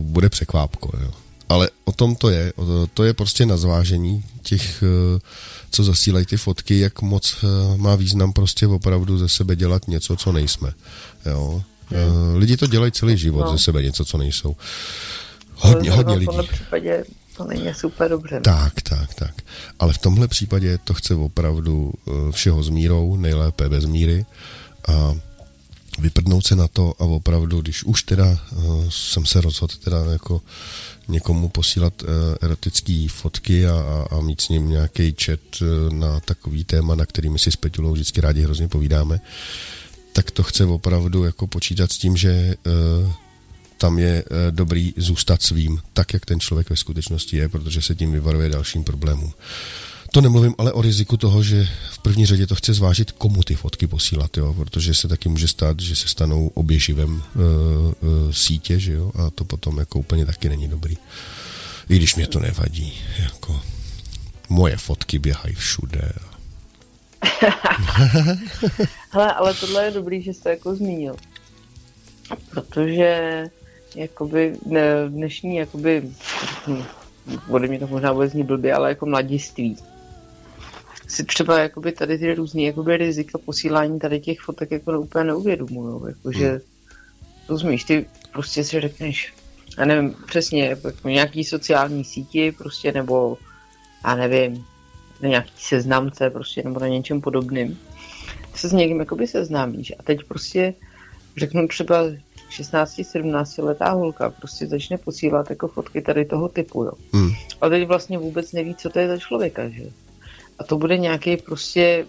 [0.04, 1.12] bude překvápko, jo.
[1.50, 2.54] Ale o tom to je.
[2.94, 5.20] To je prostě na zvážení těch, uh,
[5.72, 10.16] co zasílají ty fotky, jak moc uh, má význam prostě opravdu ze sebe dělat něco,
[10.16, 10.74] co nejsme.
[11.26, 11.64] Jo.
[11.92, 13.52] Uh, lidi to dělají celý život no.
[13.52, 14.56] ze sebe něco, co nejsou.
[15.56, 16.38] Hodně, hodně lidí.
[16.48, 17.04] V případě
[17.38, 18.42] to není super dobře.
[18.42, 19.34] Tak, tak, tak.
[19.80, 24.26] Ale v tomhle případě to chce opravdu eh, všeho s mírou, nejlépe bez míry
[24.88, 25.16] a
[26.00, 30.42] vyprdnout se na to a opravdu, když už teda uh, jsem se rozhodl teda jako
[31.08, 32.10] někomu posílat uh,
[32.42, 37.06] erotické fotky a, a, a mít s ním nějaký chat uh, na takový téma, na
[37.06, 39.22] který my si s Petulou vždycky rádi hrozně povídáme,
[40.14, 43.12] tak to chce opravdu jako počítat s tím, že uh,
[43.78, 47.96] tam je eh, dobrý zůstat svým, tak, jak ten člověk ve skutečnosti je, protože se
[47.96, 49.34] tím vyvaruje dalším problémům.
[50.12, 53.56] To nemluvím ale o riziku toho, že v první řadě to chce zvážit, komu ty
[53.56, 54.54] fotky posílat, jo?
[54.54, 59.12] protože se taky může stát, že se stanou oběživem uh, uh, sítě, že jo?
[59.16, 60.98] a to potom jako úplně taky není dobrý.
[61.90, 63.62] I když mě to nevadí, jako
[64.50, 66.12] moje fotky běhají všude.
[69.10, 71.16] Hele, ale tohle je dobrý, že jste jako zmínil
[72.50, 73.44] Protože
[73.96, 74.58] jakoby
[75.08, 76.12] dnešní jakoby,
[76.68, 76.84] hm,
[77.50, 79.78] ode mě to možná bude znít blbě, ale jako mladiství
[81.08, 86.02] si třeba jakoby tady ty různé jakoby rizika posílání tady těch fotek jako úplně neuvědomují.
[86.08, 86.60] Jakože, hmm.
[87.50, 89.34] rozumíš, ty prostě si řekneš,
[89.78, 93.38] já nevím, přesně, jako nějaký sociální síti, prostě, nebo,
[94.06, 94.66] já nevím,
[95.22, 97.80] na nějaký seznamce, prostě, nebo na něčem podobným,
[98.56, 100.74] se s někým jakoby seznámíš a teď prostě
[101.38, 102.04] řeknu třeba
[102.50, 106.92] 16-17 letá holka prostě začne posílat jako fotky tady toho typu, jo.
[107.14, 107.32] Hmm.
[107.62, 109.84] A teď vlastně vůbec neví, co to je za člověka, že
[110.60, 112.06] A to bude nějaký prostě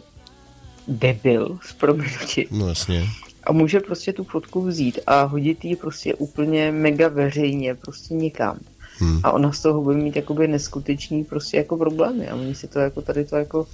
[0.88, 2.46] debil z proměnutí.
[2.50, 3.04] No jasně.
[3.44, 8.58] A může prostě tu fotku vzít a hodit ji prostě úplně mega veřejně prostě někam.
[8.98, 9.20] Hmm.
[9.22, 12.78] A ona z toho bude mít jakoby neskutečný prostě jako problémy a oni si to
[12.78, 13.66] jako tady to jako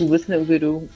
[0.00, 0.22] vůbec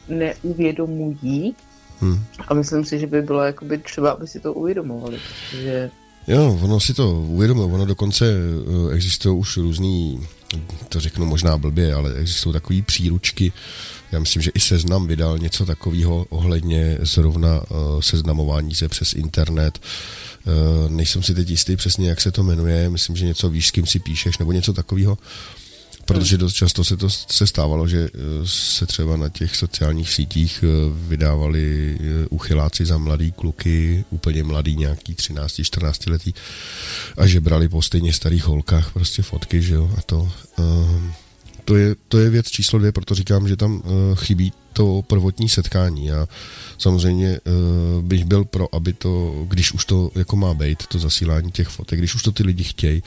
[0.09, 1.55] neuvědomují
[2.00, 2.24] Hmm.
[2.48, 5.90] A myslím si, že by bylo jakoby třeba, aby si to uvědomovali, protože...
[6.28, 10.26] Jo, ono si to uvědomuje, ono dokonce eh, existují už různý,
[10.88, 13.52] to řeknu možná blbě, ale existují takové příručky,
[14.12, 19.78] já myslím, že i Seznam vydal něco takového ohledně zrovna uh, seznamování se přes internet.
[19.78, 23.70] Uh, nejsem si teď jistý přesně, jak se to jmenuje, myslím, že něco víš, s
[23.70, 25.18] kým si píšeš, nebo něco takového.
[26.11, 30.64] Protože dost často se to se stávalo, že eh, se třeba na těch sociálních sítích
[30.64, 30.66] eh,
[31.09, 36.35] vydávali eh, uchyláci za mladý kluky, úplně mladý, nějaký 13, 14 letý
[37.16, 40.33] a že brali po stejně starých holkách prostě fotky, že jo, a to,
[41.64, 43.83] to, je, to je věc číslo dvě, proto říkám, že tam
[44.14, 46.07] chybí to prvotní setkání.
[46.07, 46.27] Já
[46.79, 47.40] samozřejmě
[48.01, 51.99] bych byl pro, aby to, když už to jako má být, to zasílání těch fotek,
[51.99, 53.03] když už to ty lidi chtějí,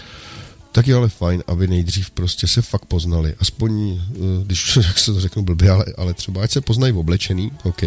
[0.74, 3.36] tak je ale fajn, aby nejdřív prostě se fakt poznali.
[3.40, 6.98] Aspoň, eh, když jak se to řeknu blbě, ale, ale třeba ať se poznají v
[6.98, 7.84] oblečený, OK,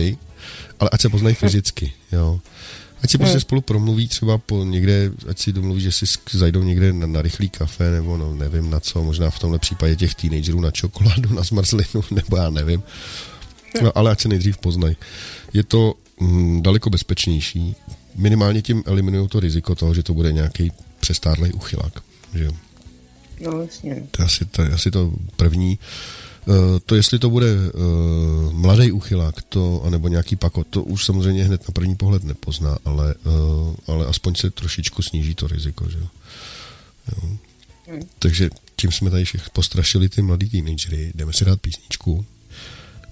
[0.81, 2.41] ale ať se poznají fyzicky, jo.
[3.03, 3.41] Ať si prostě hmm.
[3.41, 7.49] spolu promluví třeba po někde, ať si domluví, že si zajdou někde na, na rychlý
[7.49, 11.43] kafe, nebo no, nevím na co, možná v tomhle případě těch teenagerů na čokoládu, na
[11.43, 12.83] zmrzlinu, nebo já nevím.
[13.83, 14.97] No, ale ať se nejdřív poznají.
[15.53, 17.75] Je to mm, daleko bezpečnější.
[18.15, 22.03] Minimálně tím eliminují to riziko toho, že to bude nějaký přestárlej uchylák.
[22.35, 22.53] Že jo?
[23.41, 24.07] No, jasně.
[24.11, 25.79] To je asi, to, je asi to první.
[26.47, 26.55] Uh,
[26.87, 31.69] to, jestli to bude uh, mladý uchylák, to, anebo nějaký pakot, to už samozřejmě hned
[31.69, 36.09] na první pohled nepozná, ale, uh, ale aspoň se trošičku sníží to riziko, že jo.
[37.13, 37.29] jo.
[37.89, 38.03] Hmm.
[38.19, 42.27] Takže tím jsme tady všech postrašili ty mladý teenagery, jdeme si dát písničku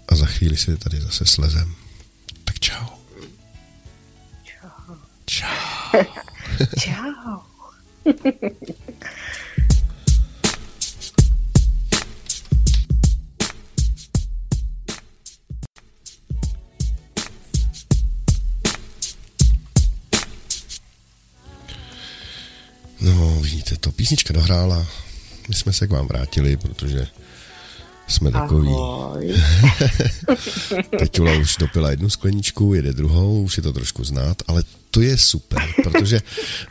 [0.09, 1.75] a za chvíli si tady zase slezem.
[2.45, 2.87] Tak čau.
[4.45, 4.95] Čau.
[5.27, 6.05] Čau.
[6.81, 7.41] čau.
[23.85, 24.87] to, písnička dohrála,
[25.49, 27.07] my jsme se k vám vrátili, protože
[28.09, 28.75] jsme takový.
[30.99, 35.19] Peťula už dopila jednu skleničku, jede druhou, už je to trošku znát, ale to je
[35.19, 36.21] super, protože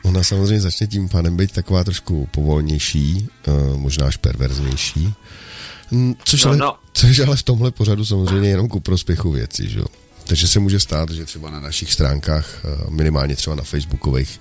[0.04, 5.14] ona samozřejmě začne tím pánem být taková trošku povolnější, uh, možná až perverznější,
[6.24, 6.76] což, no, ale, no.
[6.94, 9.86] což ale v tomhle pořadu samozřejmě jenom ku prospěchu věci, že jo.
[10.28, 14.40] Takže se může stát, že třeba na našich stránkách, eh, minimálně třeba na facebookových,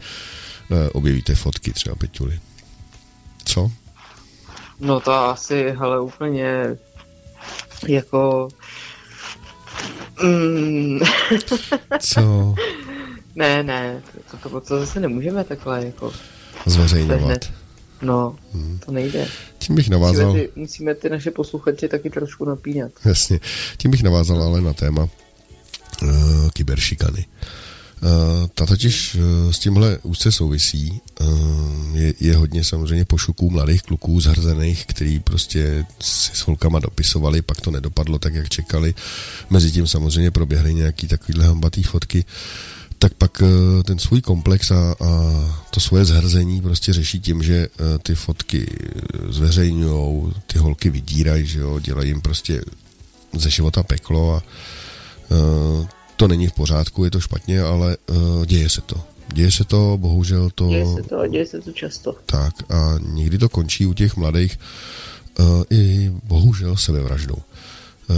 [0.72, 2.40] Eh, objevíte fotky třeba Peťuly.
[3.44, 3.70] Co?
[4.80, 6.76] No to asi, hele, úplně
[7.88, 8.48] jako...
[10.22, 10.98] Mm.
[12.00, 12.54] Co?
[13.34, 16.12] ne, ne, to, to, to zase nemůžeme takhle jako...
[16.66, 17.52] Zveřejňovat.
[18.02, 18.78] No, hmm.
[18.86, 19.28] to nejde.
[19.58, 20.26] Tím bych navázal...
[20.26, 22.92] Musíme ty, musíme ty naše posluchače taky trošku napínat.
[23.04, 23.40] Jasně.
[23.76, 25.08] Tím bych navázal ale na téma
[26.02, 27.26] uh, kyberšikany.
[27.42, 27.48] Uh,
[28.54, 31.00] ta totiž eh, s tímhle úzce souvisí.
[31.20, 31.24] Eh,
[31.92, 37.60] je, je hodně samozřejmě pošuků mladých kluků zhrzených, který prostě si s holkama dopisovali, pak
[37.60, 38.94] to nedopadlo tak, jak čekali.
[39.50, 42.24] Mezitím samozřejmě proběhly nějaký takovýhle hambatý fotky
[42.98, 43.42] tak pak
[43.84, 45.06] ten svůj komplex a, a
[45.70, 47.68] to svoje zhrzení prostě řeší tím, že
[48.02, 48.66] ty fotky
[49.28, 52.62] zveřejňují, ty holky vydírají, že jo, dělají jim prostě
[53.34, 54.42] ze života peklo a
[56.22, 58.96] to není v pořádku, je to špatně, ale uh, děje se to.
[59.32, 60.68] Děje se to, bohužel to...
[60.68, 62.14] Děje se to a děje se to často.
[62.26, 64.58] Tak a někdy to končí u těch mladých
[65.38, 67.34] uh, i bohužel sebevraždou.
[67.34, 68.16] Uh,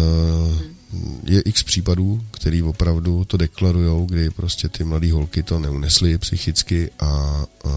[1.25, 6.90] je x případů, který opravdu to deklarujou, kdy prostě ty mladé holky to neunesly psychicky
[7.01, 7.73] a, uh,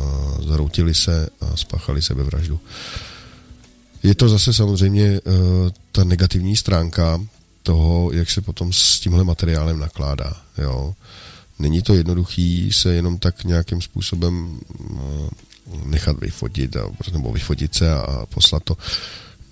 [0.47, 2.59] zaroutili se a spáchali sebevraždu.
[4.03, 5.33] Je to zase samozřejmě uh,
[5.91, 7.21] ta negativní stránka
[7.67, 10.33] toho, jak se potom s tímhle materiálem nakládá.
[10.57, 10.95] Jo.
[11.59, 14.59] není to jednoduchý se jenom tak nějakým způsobem
[15.85, 18.77] nechat vyfotit a, nebo vyfotit se a poslat to.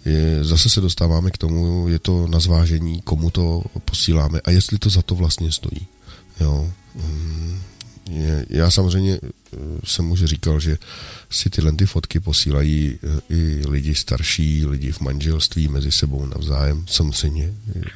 [0.05, 4.79] Je, zase se dostáváme k tomu, je to na zvážení, komu to posíláme a jestli
[4.79, 5.87] to za to vlastně stojí.
[6.39, 6.71] Jo.
[6.95, 7.59] Mm,
[8.09, 9.19] je, já samozřejmě
[9.83, 10.77] jsem už říkal, že
[11.29, 16.85] si tyhle ty fotky posílají eh, i lidi starší, lidi v manželství mezi sebou navzájem.
[16.87, 17.53] Samozřejmě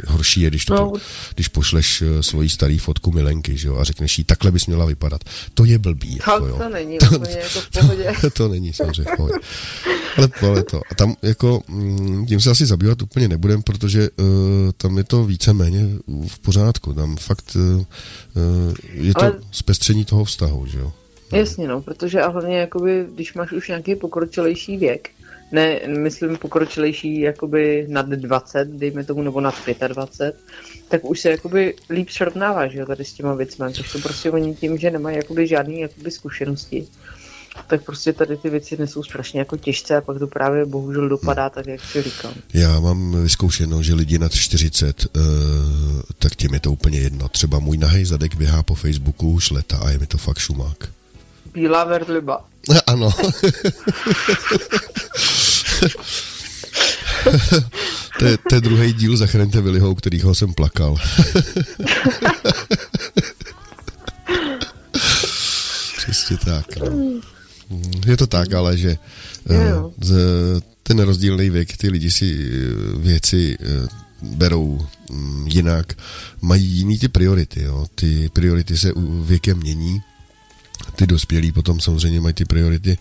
[0.08, 0.94] horší je, když, to, no.
[1.36, 4.86] když pošleš eh, svoji starý fotku milenky že jo, a řekneš jí, takhle bys měla
[4.86, 5.22] vypadat.
[5.54, 6.16] To je blbý.
[6.16, 6.58] Jako, jo.
[6.58, 8.14] to není to, úplně jako v pohodě.
[8.22, 9.36] to, to není samozřejmě v pohodě.
[10.18, 10.82] Ale, ale to.
[10.92, 14.26] A tam jako, mm, tím se asi zabývat úplně nebudem, protože uh,
[14.78, 15.86] tam je to víceméně
[16.28, 16.94] v pořádku.
[16.94, 17.84] Tam fakt uh,
[18.94, 19.34] je to ale...
[19.52, 20.94] zpestření toho vztahu, že jo.
[21.34, 25.10] Jasně, no, protože a hlavně, jakoby, když máš už nějaký pokročilejší věk,
[25.52, 29.56] ne, myslím pokročilejší jakoby nad 20, dejme tomu, nebo nad
[29.88, 30.36] 25,
[30.90, 34.32] tak už se jakoby líp srovnává, že jo, tady s těma věcmi, když to prostě
[34.32, 36.88] oni tím, že nemají jakoby žádný jakoby zkušenosti,
[37.68, 41.44] tak prostě tady ty věci nesou strašně jako těžce a pak to právě bohužel dopadá
[41.44, 41.52] hmm.
[41.52, 42.34] tak, jak si říkám.
[42.54, 47.30] Já mám vyzkoušeno, že lidi nad 40, uh, eh, tak těm je to úplně jedno.
[47.30, 50.99] Třeba můj nahej zadek běhá po Facebooku už leta a je mi to fakt šumák.
[51.54, 52.46] Bílá verliba.
[52.88, 53.12] Ano.
[58.20, 60.96] to, je, to je druhý díl Zachraňte Viliho, kterýho jsem plakal.
[65.98, 66.78] Přesně tak.
[66.78, 66.86] No.
[68.06, 68.98] Je to tak, ale že
[69.50, 69.92] uh,
[70.84, 72.56] ten rozdílný věk, ty lidi si eh,
[72.98, 73.66] věci uh,
[74.38, 75.94] berou um, jinak,
[76.42, 77.64] mají jiný ty priority.
[77.64, 77.86] Jo.
[77.96, 78.92] Ty priority se
[79.24, 80.02] věkem mění
[80.96, 82.98] ty dospělí potom samozřejmě mají ty priority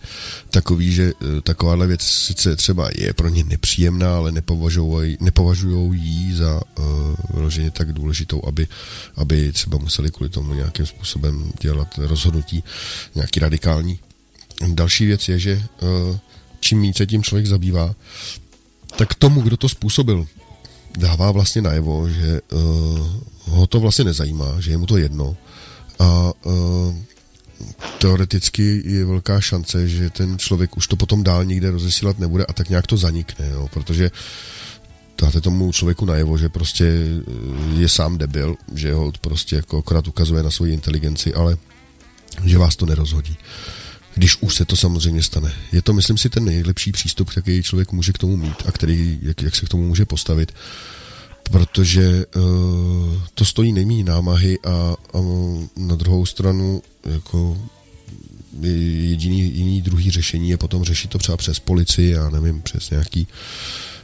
[0.49, 5.17] takový, že e, takováhle věc sice třeba je pro ně nepříjemná, ale nepovažují,
[5.91, 6.85] ji za uh,
[7.33, 8.67] vyloženě tak důležitou, aby,
[9.15, 12.63] aby třeba museli kvůli tomu nějakým způsobem dělat rozhodnutí
[13.15, 13.99] nějaký radikální.
[14.67, 16.17] Další věc je, že uh,
[16.59, 17.95] čím více tím člověk zabývá,
[18.97, 20.27] tak tomu, kdo to způsobil,
[20.97, 22.59] dává vlastně najevo, že uh,
[23.45, 25.37] ho to vlastně nezajímá, že je mu to jedno
[25.99, 26.95] a uh,
[27.97, 32.53] teoreticky je velká šance, že ten člověk už to potom dál nikde rozesílat nebude a
[32.53, 34.11] tak nějak to zanikne, jo, protože
[35.21, 40.07] dáte tomu člověku najevo, že prostě eh, je sám debil, že ho prostě jako akorát
[40.07, 41.57] ukazuje na svoji inteligenci, ale
[42.45, 43.37] že vás to nerozhodí.
[44.15, 45.53] Když už se to samozřejmě stane.
[45.71, 49.19] Je to, myslím si, ten nejlepší přístup, který člověk může k tomu mít a který,
[49.21, 50.51] jak, jak se k tomu může postavit
[51.51, 52.43] protože uh,
[53.33, 55.17] to stojí nejméně námahy a, a
[55.77, 57.57] na druhou stranu jako
[58.61, 63.27] jediný jiný druhý řešení je potom řešit to třeba přes policii, já nevím, přes nějaký,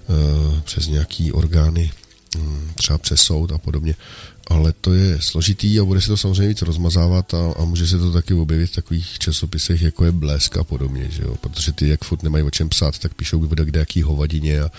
[0.08, 1.92] uh, přes nějaký orgány,
[2.40, 3.96] um, třeba přes soud a podobně
[4.48, 7.98] ale to je složitý a bude se to samozřejmě víc rozmazávat a, a může se
[7.98, 11.36] to taky objevit v takových časopisech, jako je Blesk a podobně, že jo?
[11.42, 14.72] protože ty, jak furt nemají o čem psát, tak píšou kde, kde jaký hovadině a,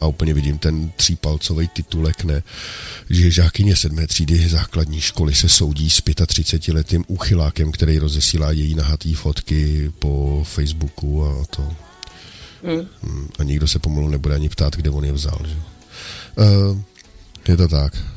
[0.00, 2.42] a úplně vidím ten třípalcový titulek, ne,
[3.10, 9.14] že žákyně sedmé třídy základní školy se soudí s 35-letým úchylákem, který rozesílá její nahatý
[9.14, 11.74] fotky po Facebooku a to.
[12.62, 13.28] Mm.
[13.38, 15.40] A nikdo se pomalu nebude ani ptát, kde on je vzal.
[15.44, 15.56] Že?
[16.36, 16.80] Uh,
[17.48, 18.13] je to tak.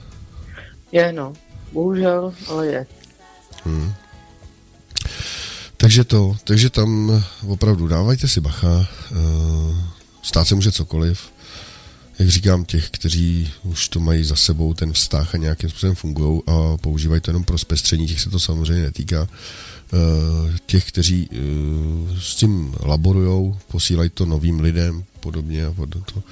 [0.92, 1.34] Je, no.
[1.72, 2.88] Bohužel, ale je.
[3.64, 3.94] Hmm.
[5.78, 9.76] Takže to, takže tam opravdu dávajte si bacha, uh,
[10.22, 11.22] stát se může cokoliv.
[12.20, 16.42] Jak říkám, těch, kteří už to mají za sebou, ten vztah a nějakým způsobem fungují
[16.48, 19.22] a používají to jenom pro zpestření, těch se to samozřejmě netýká.
[19.94, 21.30] Uh, těch, kteří
[22.20, 25.74] s tím laborujou, posílají to novým lidem, podobně a
[26.06, 26.24] to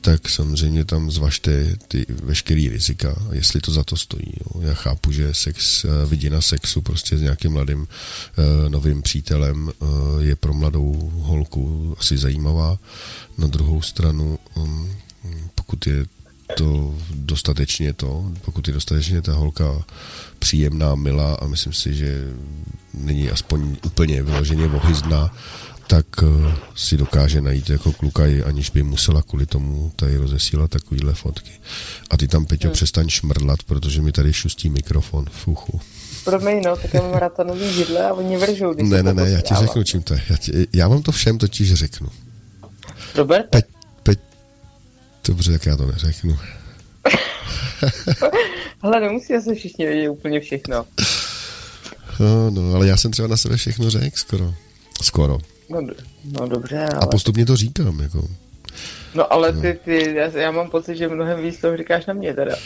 [0.00, 4.32] tak samozřejmě tam zvažte ty veškerý rizika, jestli to za to stojí.
[4.40, 4.60] Jo.
[4.60, 7.86] Já chápu, že sex, eh, vidina sexu prostě s nějakým mladým uh,
[8.68, 9.88] novým přítelem uh,
[10.20, 12.78] je pro mladou holku asi zajímavá.
[13.38, 14.90] Na druhou stranu, um,
[15.54, 16.06] pokud je
[16.56, 19.84] to dostatečně to, pokud je dostatečně ta holka
[20.38, 22.24] příjemná, milá a myslím si, že
[22.94, 25.34] není aspoň úplně vyloženě vohyzná,
[25.88, 31.14] tak uh, si dokáže najít jako kluka, aniž by musela kvůli tomu tady rozesílat takovýhle
[31.14, 31.50] fotky.
[32.10, 32.72] A ty tam, Peťo, hmm.
[32.72, 35.24] přestaň šmrdlat, protože mi tady šustí mikrofon.
[35.30, 35.80] Fuchu.
[36.24, 38.72] Promiň, no, tak já mám ratanový židle a oni vržou.
[38.72, 40.22] Ne, ne, ne, já ti řeknu, čím to je.
[40.30, 42.08] Já, ti, já vám to všem totiž řeknu.
[43.14, 43.50] Robert?
[43.50, 43.62] Pe,
[44.02, 44.12] pe,
[45.28, 46.38] dobře, tak já to neřeknu.
[48.82, 50.86] Ale nemusí asi všichni vědět úplně všechno.
[52.20, 54.54] No, no, ale já jsem třeba na sebe všechno řekl skoro.
[55.02, 55.38] Skoro.
[55.68, 55.80] No,
[56.24, 57.00] no dobře, ale...
[57.00, 58.28] A postupně to říkám, jako.
[59.14, 62.34] No ale ty, ty já, já mám pocit, že mnohem víc toho říkáš na mě
[62.34, 62.56] teda.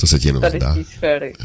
[0.00, 0.76] To se ti jenom Tady zdá.
[0.96, 1.32] sféry.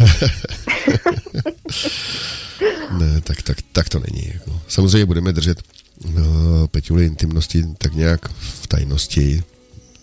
[2.92, 4.32] Ne, tak, tak, tak to není.
[4.34, 4.62] Jako.
[4.68, 5.62] Samozřejmě budeme držet
[6.14, 9.44] no, Peťuli intimnosti tak nějak v tajnosti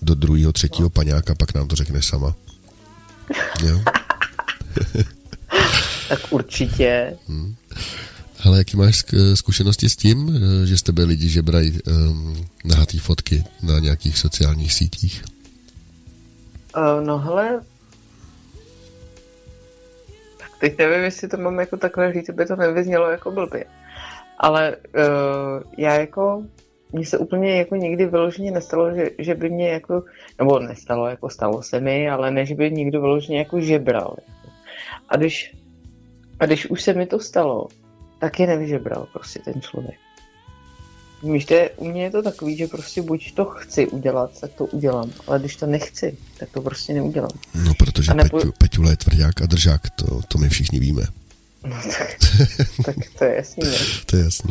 [0.02, 2.34] do druhého, třetího paňáka, pak nám to řekneš sama.
[3.64, 3.82] Jo?
[6.08, 7.16] tak určitě.
[7.28, 7.54] Hmm.
[8.44, 13.44] Ale jaký máš zkušenosti s tím, eh, že z tebe lidi žebrají um, nahatý fotky
[13.62, 15.24] na nějakých sociálních sítích?
[16.76, 17.60] Uh, no hele,
[20.38, 23.64] tak teď nevím, jestli to mám jako takhle říct, aby to nevyznělo jako blbě.
[24.38, 26.42] Ale uh, já jako,
[26.92, 30.04] mně se úplně jako nikdy vyloženě nestalo, že, že by mě jako,
[30.38, 34.16] nebo nestalo, jako stalo se mi, ale ne, že by někdo vyloženě jako žebral.
[34.18, 34.52] Jako.
[35.08, 35.56] A když,
[36.40, 37.68] a když už se mi to stalo,
[38.18, 39.96] tak je nevyžebral prostě ten člověk.
[41.22, 44.52] Víš, to je, u mě je to takový, že prostě buď to chci udělat, tak
[44.52, 47.30] to udělám, ale když to nechci, tak to prostě neudělám.
[47.64, 48.38] No, protože nebo...
[48.38, 51.02] Peťu, Peťula je tvrdák a držák, to, to my všichni víme.
[51.66, 52.16] No, tak,
[52.84, 53.76] tak to je jasný, ne?
[54.06, 54.50] to je jasný.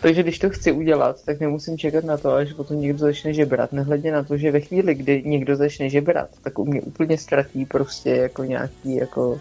[0.00, 3.72] Takže když to chci udělat, tak nemusím čekat na to, až potom někdo začne žebrat.
[3.72, 7.64] Nehledě na to, že ve chvíli, kdy někdo začne žebrat, tak u mě úplně ztratí
[7.64, 9.40] prostě jako nějaký jako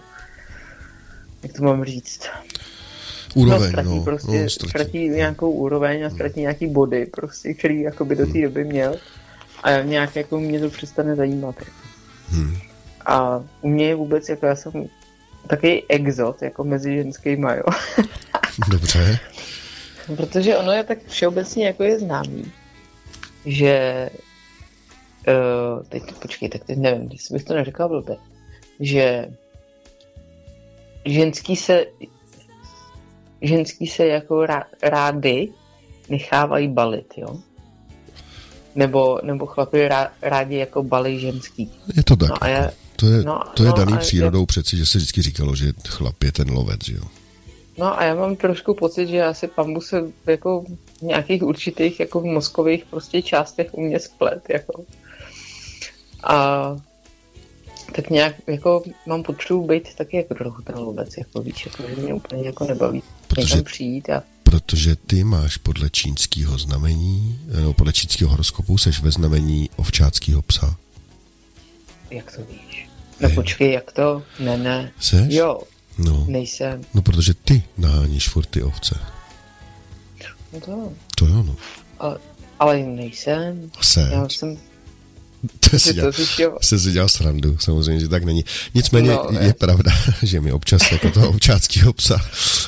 [1.44, 2.30] jak to mám říct,
[3.38, 4.70] úroveň, no, ztratí no, prostě, no, ztratí.
[4.70, 8.96] ztratí nějakou úroveň a ztratí nějaký body, prostě, který jakoby do té doby měl
[9.64, 11.56] a nějak jako mě to přestane zajímat.
[12.30, 12.58] Hmm.
[13.06, 14.86] A u mě je vůbec, jako já jsem
[15.48, 17.64] takový exot, jako mezi ženskýma, jo.
[18.72, 19.20] Dobře.
[20.16, 22.52] Protože ono je tak všeobecně jako je známý,
[23.46, 24.10] že
[25.28, 28.18] uh, teď počkej, tak teď nevím, jestli bych to neřekl blbě,
[28.80, 29.28] že
[31.06, 31.86] ženský se
[33.42, 34.46] ženský se jako
[34.84, 35.50] rády
[36.10, 37.38] nechávají balit, jo?
[38.76, 41.72] Nebo, nebo chlapi rá, rádi jako balí ženský.
[41.96, 42.30] Je to tak.
[42.30, 44.98] No a já, to je, no, to je no, daný přírodou je, přeci, že se
[44.98, 47.04] vždycky říkalo, že chlap je ten lovec, jo?
[47.78, 50.66] No a já mám trošku pocit, že asi pambu se jako
[51.00, 54.84] v nějakých určitých jako v mozkových prostě částech u mě splet, jako.
[56.24, 56.76] A
[57.96, 62.02] tak nějak jako mám potřebu být taky jako trochu ten lobec, jako víš, jako, že
[62.02, 64.24] mě úplně jako nebaví protože, přijít a...
[64.44, 70.76] Protože ty máš podle čínského znamení, nebo podle čínského horoskopu, seš ve znamení ovčáckého psa.
[72.12, 72.90] Jak to víš?
[73.20, 74.24] No počkej, jak to?
[74.40, 74.92] Ne, ne.
[75.00, 75.34] Seš?
[75.34, 75.62] Jo.
[75.98, 76.26] No.
[76.28, 76.82] Nejsem.
[76.94, 79.00] No protože ty naháníš furt ty ovce.
[80.54, 81.56] No to To jo, no.
[82.00, 82.18] Ale,
[82.60, 83.72] ale nejsem.
[83.82, 84.12] Seš.
[84.12, 84.58] Já jsem
[85.70, 86.12] to si, dělal,
[86.62, 88.46] jsi si dělal srandu, samozřejmě, že tak není.
[88.74, 89.92] Nicméně no, je pravda,
[90.24, 92.18] že mi občas jako toho ovčáckého psa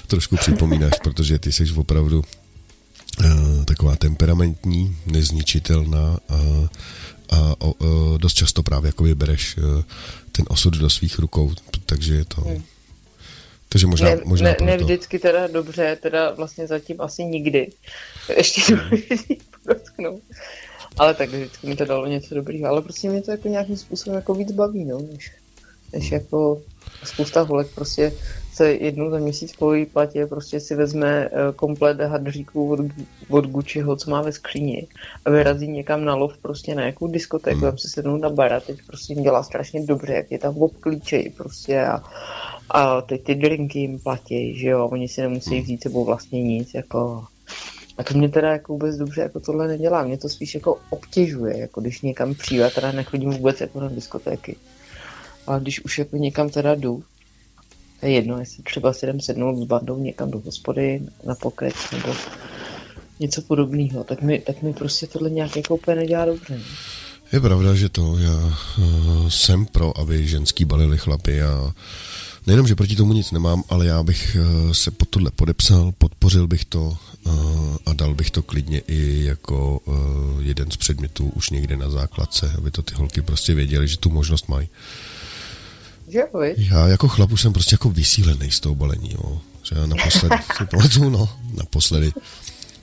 [0.08, 6.36] trošku připomínáš, protože ty jsi opravdu uh, taková temperamentní, nezničitelná a,
[7.30, 9.84] a uh, dost často právě jako vybereš uh,
[10.32, 11.54] ten osud do svých rukou,
[11.86, 12.42] takže je to...
[12.42, 12.64] Hmm.
[13.72, 17.72] Takže možná, ne, možná ne, ne vždycky teda dobře, teda vlastně zatím asi nikdy.
[18.38, 18.62] Ještě
[19.66, 19.74] to
[21.00, 24.16] ale tak vždycky mi to dalo něco dobrýho, ale prostě mě to jako nějakým způsobem
[24.16, 25.32] jako víc baví, no, než,
[25.94, 26.62] než jako
[27.04, 28.14] spousta holek prostě
[28.54, 32.80] se jednou za měsíc po výplatě prostě si vezme eh, komplet hadříků od,
[33.30, 34.88] od Gucciho, co má ve skříni
[35.26, 38.80] a vyrazí někam na lov prostě na nějakou diskotéku, tam si sednou na bara, teď
[38.88, 42.04] prostě jim dělá strašně dobře, jak je tam obklíčej prostě a,
[42.70, 46.74] a teď ty drinky jim platí, že jo, oni si nemusí vzít sebou vlastně nic,
[46.74, 47.26] jako
[48.00, 50.04] a to mě teda jako vůbec dobře jako tohle nedělá.
[50.04, 54.56] Mě to spíš jako obtěžuje, jako když někam přijdu, teda nechodím vůbec jako na diskotéky.
[55.48, 57.04] Ale když už jako někam teda jdu,
[58.00, 61.76] to je jedno, jestli třeba si jdem sednout s bandou někam do hospody, na pokec
[61.92, 62.16] nebo
[63.20, 66.54] něco podobného, tak mi, tak mi prostě tohle nějak jako úplně nedělá dobře.
[66.54, 66.64] Ne?
[67.32, 71.74] Je pravda, že to já uh, jsem pro, aby ženský balili chlapy a
[72.48, 76.48] nejenom, že proti tomu nic nemám, ale já bych uh, se pod tohle podepsal, podpořil
[76.48, 76.98] bych to
[77.86, 79.96] a dal bych to klidně i jako uh,
[80.40, 84.10] jeden z předmětů už někde na základce, aby to ty holky prostě věděly, že tu
[84.10, 84.70] možnost mají.
[86.58, 89.42] Já jako chlap už jsem prostě jako vysílený z toho balení, jo.
[89.64, 92.12] Že já naposledy, si pamatuju, no, naposledy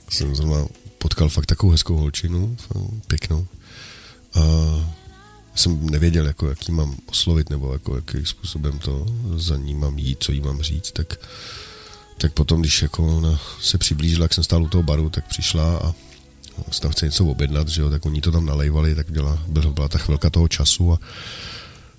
[0.09, 0.65] jsem zrovna
[0.97, 2.57] potkal fakt takovou hezkou holčinu,
[3.07, 3.47] pěknou.
[4.33, 4.41] A
[5.55, 10.17] jsem nevěděl, jako, jaký mám oslovit, nebo jako, jakým způsobem to za ní mám jít,
[10.23, 11.19] co jí mám říct, tak
[12.17, 15.77] tak potom, když jako ona se přiblížila, jak jsem stál u toho baru, tak přišla
[15.77, 15.93] a
[16.79, 19.97] tam chce něco objednat, že jo, tak oni to tam nalejvali, tak byla, byla ta
[19.97, 20.99] chvilka toho času a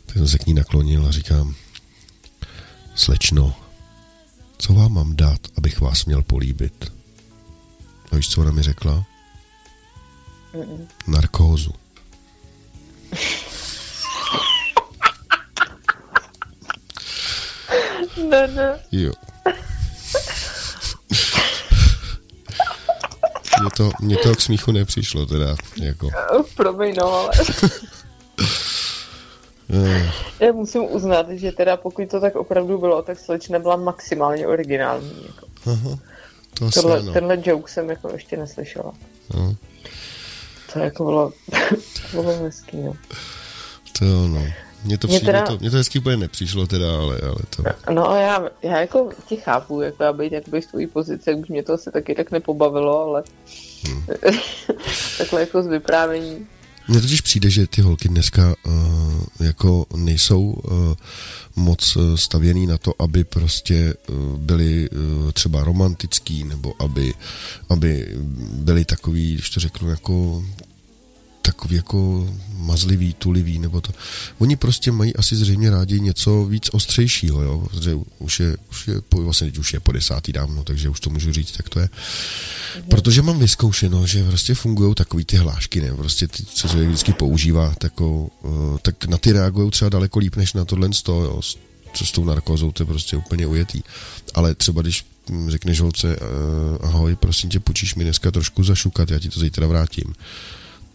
[0.06, 1.54] tak jsem se k ní naklonil a říkám,
[2.94, 3.54] slečno,
[4.58, 6.92] co vám mám dát, abych vás měl políbit?
[8.12, 9.04] A víš, co ona mi řekla?
[10.54, 10.86] Mm-mm.
[11.06, 11.72] Narkózu.
[18.30, 18.78] Ne, ne.
[18.92, 19.12] Jo.
[23.60, 26.08] Mě to, mě to k smíchu nepřišlo teda, jako.
[26.56, 27.30] Promiň, no, ale...
[29.70, 30.12] Eh.
[30.40, 35.26] Já musím uznat, že teda pokud to tak opravdu bylo, tak slečna byla maximálně originální.
[35.26, 35.46] Jako.
[35.70, 35.98] Aha,
[36.54, 37.12] to Tohle, no.
[37.12, 38.92] Tenhle joke jsem jako ještě neslyšela.
[39.34, 39.54] Aha.
[40.72, 41.32] To jako bylo,
[42.10, 42.92] to bylo hezký, no.
[43.98, 44.46] To jo, no.
[44.84, 47.62] Mně to, mě, teda, to, mě to hezky úplně nepřišlo teda, ale, ale to...
[47.92, 51.48] No a já, já jako ti chápu, jako já být jakoby z tvojí pozice, už
[51.48, 53.22] mě to asi taky tak nepobavilo, ale
[53.84, 54.06] hmm.
[55.18, 56.46] takhle jako z vyprávění.
[56.88, 58.72] Mně totiž přijde, že ty holky dneska uh,
[59.40, 60.94] jako nejsou uh,
[61.56, 67.14] moc stavěný na to, aby prostě uh, byly uh, třeba romantický, nebo aby,
[67.68, 68.08] aby
[68.52, 70.42] byly takový, když to řeknu, jako
[71.48, 73.92] takový jako mazlivý, tulivý, nebo to.
[74.38, 78.94] Oni prostě mají asi zřejmě rádi něco víc ostřejšího, jo, protože už je, už je,
[79.12, 81.88] vlastně už je po desátý dávno, takže už to můžu říct, tak to je.
[82.90, 87.12] Protože mám vyzkoušeno, že prostě fungují takový ty hlášky, ne, prostě ty, co se vždycky
[87.12, 91.40] používá, tako, uh, tak na ty reagují třeba daleko líp, než na tohle sto, jo,
[91.94, 93.80] co s tou narkózou, to je prostě úplně ujetý.
[94.34, 95.04] Ale třeba když
[95.48, 99.66] řekneš holce, uh, ahoj, prosím tě, počíš mi dneska trošku zašukat, já ti to zítra
[99.66, 100.14] vrátím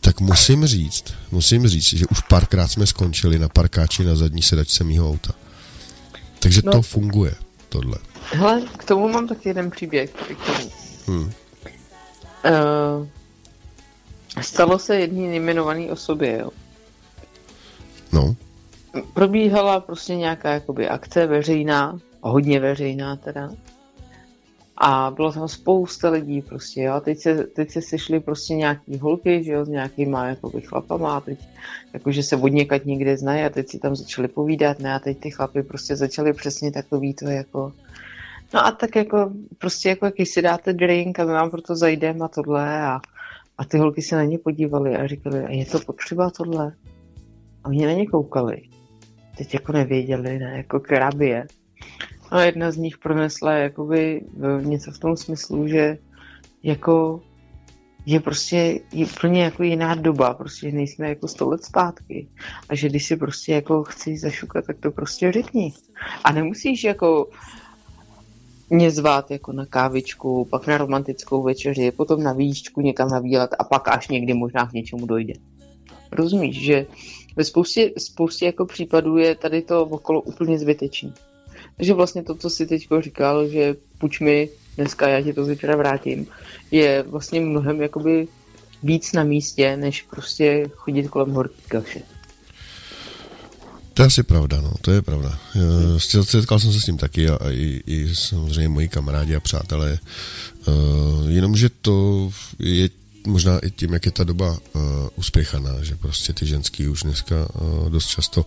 [0.03, 4.83] tak musím říct, musím říct, že už párkrát jsme skončili na parkáči na zadní sedačce
[4.83, 5.33] mýho auta.
[6.39, 7.35] Takže no, to funguje,
[7.69, 7.97] tohle.
[8.31, 10.09] Hele, k tomu mám taky jeden příběh.
[11.07, 11.23] Hmm.
[11.23, 11.31] Uh,
[14.41, 16.49] stalo se jedný nejmenovaný osobě, jo.
[18.11, 18.35] No.
[19.13, 23.49] Probíhala prostě nějaká jakoby akce veřejná, hodně veřejná teda.
[24.77, 27.01] A bylo tam spousta lidí prostě, jo.
[27.01, 31.21] Teď se, teď se sešly prostě nějaký holky, že jo, s nějakýma jakoby chlapama a
[31.21, 31.39] teď
[31.93, 35.19] jakože se od někať někde znají a teď si tam začali povídat, ne, a teď
[35.19, 37.73] ty chlapy prostě začaly přesně takový to jako
[38.53, 42.25] No a tak jako prostě jako jaký si dáte drink a my vám proto zajdeme
[42.25, 42.99] a tohle a,
[43.57, 46.73] a ty holky se na ně podívaly a říkali, a je to potřeba tohle?
[47.63, 48.61] A oni na ně koukali.
[49.37, 51.47] Teď jako nevěděli, ne, jako krabě.
[52.33, 54.21] A jedna z nich pronesla jakoby
[54.61, 55.97] něco v tom smyslu, že
[56.63, 57.21] jako
[58.05, 62.27] je prostě je pro ně jako jiná doba, prostě nejsme jako sto let zpátky.
[62.69, 65.73] A že když si prostě jako chci zašukat, tak to prostě řekni.
[66.23, 67.29] A nemusíš jako
[68.69, 73.63] mě zvát jako na kávičku, pak na romantickou večeři, potom na výšku někam navílat a
[73.63, 75.33] pak až někdy možná k něčemu dojde.
[76.11, 76.85] Rozumíš, že
[77.35, 81.13] ve spoustě, spoustě jako případů je tady to okolo úplně zbytečný.
[81.77, 85.75] Takže vlastně to, co si teď říkal, že půjč mi dneska, já ti to zítra
[85.75, 86.27] vrátím,
[86.71, 88.27] je vlastně mnohem jakoby
[88.83, 92.01] víc na místě, než prostě chodit kolem horký kaše.
[93.93, 95.39] To je asi pravda, no, to je pravda.
[96.21, 99.99] Setkal jsem se s tím taky a, a i, i samozřejmě moji kamarádi a přátelé.
[100.67, 102.89] Uh, jenomže to je
[103.27, 104.81] možná i tím, jak je ta doba uh,
[105.15, 108.45] uspěchaná, že prostě ty ženský už dneska uh, dost často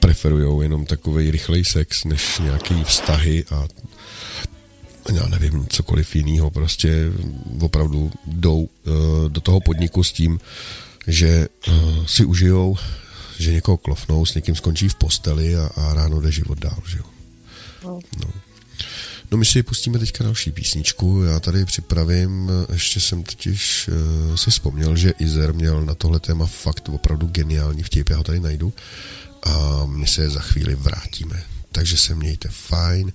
[0.00, 3.68] preferují jenom takový rychlej sex, než nějaký vztahy a
[5.14, 7.12] já nevím, cokoliv jiného, prostě
[7.60, 8.68] opravdu jdou uh,
[9.28, 10.40] do toho podniku s tím,
[11.06, 12.76] že uh, si užijou,
[13.38, 16.98] že někoho klofnou, s někým skončí v posteli a, a ráno jde život dál, že
[16.98, 17.04] jo.
[18.20, 18.30] No.
[19.34, 19.38] No.
[19.38, 24.96] My si pustíme teďka další písničku, já tady připravím, ještě jsem totiž uh, si vzpomněl,
[24.96, 28.72] že Izer měl na tohle téma fakt opravdu geniální vtip, já ho tady najdu.
[29.42, 33.12] A my se za chvíli vrátíme takže se mějte fajn.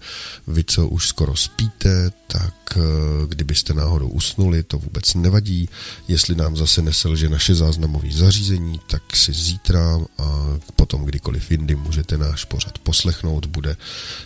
[0.47, 2.81] Vy, co už skoro spíte, tak eh,
[3.27, 5.69] kdybyste náhodou usnuli, to vůbec nevadí.
[6.07, 12.17] Jestli nám zase neselže naše záznamové zařízení, tak si zítra a potom kdykoliv jindy můžete
[12.17, 13.45] náš pořad poslechnout.
[13.45, 13.77] Bude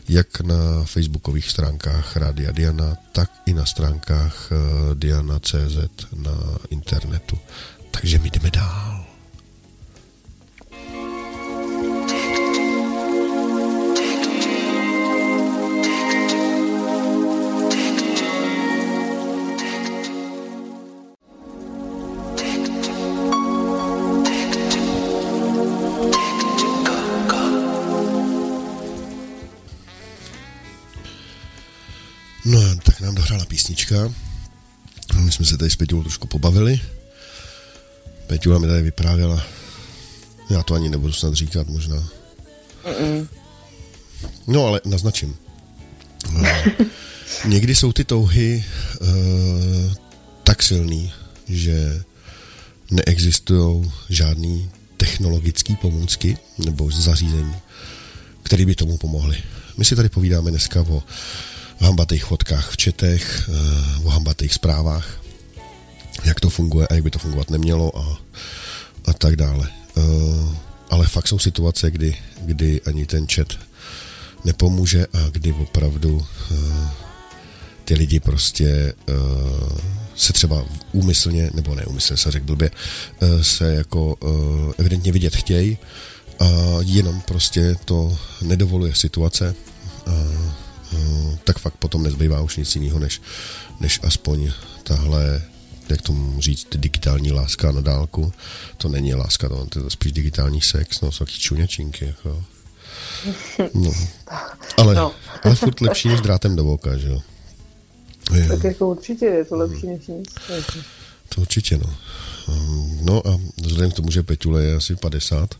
[0.09, 4.55] jak na facebookových stránkách Rádia Diana, tak i na stránkách eh,
[4.95, 5.77] Diana.cz
[6.15, 7.37] na internetu.
[7.91, 9.02] Takže my jdeme dál.
[33.45, 34.13] Písnička.
[35.19, 36.81] My jsme se tady s Peťou trošku pobavili.
[38.27, 39.43] Peťula mi tady vyprávěla,
[40.49, 42.09] já to ani nebudu snad říkat možná.
[42.83, 43.27] Mm-mm.
[44.47, 45.35] No ale naznačím.
[46.31, 46.49] No,
[47.45, 48.63] někdy jsou ty touhy
[49.01, 49.07] uh,
[50.43, 51.13] tak silný,
[51.47, 52.03] že
[52.91, 57.55] neexistují žádný technologický pomůcky nebo zařízení,
[58.43, 59.37] které by tomu pomohly.
[59.77, 61.03] My si tady povídáme dneska o
[61.79, 65.19] hambatých fotkách v četech, eh, o hambatých zprávách.
[66.23, 68.17] jak to funguje a jak by to fungovat nemělo a,
[69.05, 69.67] a tak dále.
[69.97, 70.55] Uh,
[70.89, 73.47] ale fakt jsou situace, kdy, kdy ani ten chat
[74.45, 76.87] nepomůže a kdy opravdu uh,
[77.85, 78.93] ty lidi prostě
[80.15, 82.71] se třeba úmyslně, nebo neúmyslně se řekl blbě,
[83.41, 84.17] se jako
[84.77, 85.77] evidentně vidět chtějí
[86.39, 86.45] a
[86.81, 89.55] jenom prostě to nedovoluje situace,
[91.43, 93.21] tak fakt potom nezbývá už nic jiného, než,
[93.79, 94.51] než aspoň
[94.83, 95.41] tahle
[95.89, 98.33] jak tomu říct, digitální láska na dálku.
[98.77, 102.43] To není láska, to, to je spíš digitální sex, no, jsou taky čuněčinky, jako.
[103.73, 103.91] No.
[104.77, 105.11] Ale, no.
[105.43, 107.21] ale furt lepší než drátem do voka, že jo.
[108.33, 108.47] Je.
[108.47, 110.29] Tak jako určitě je to lepší než nic.
[111.29, 111.95] To určitě, no.
[113.01, 115.55] No a vzhledem k tomu, že Peťule je asi 50,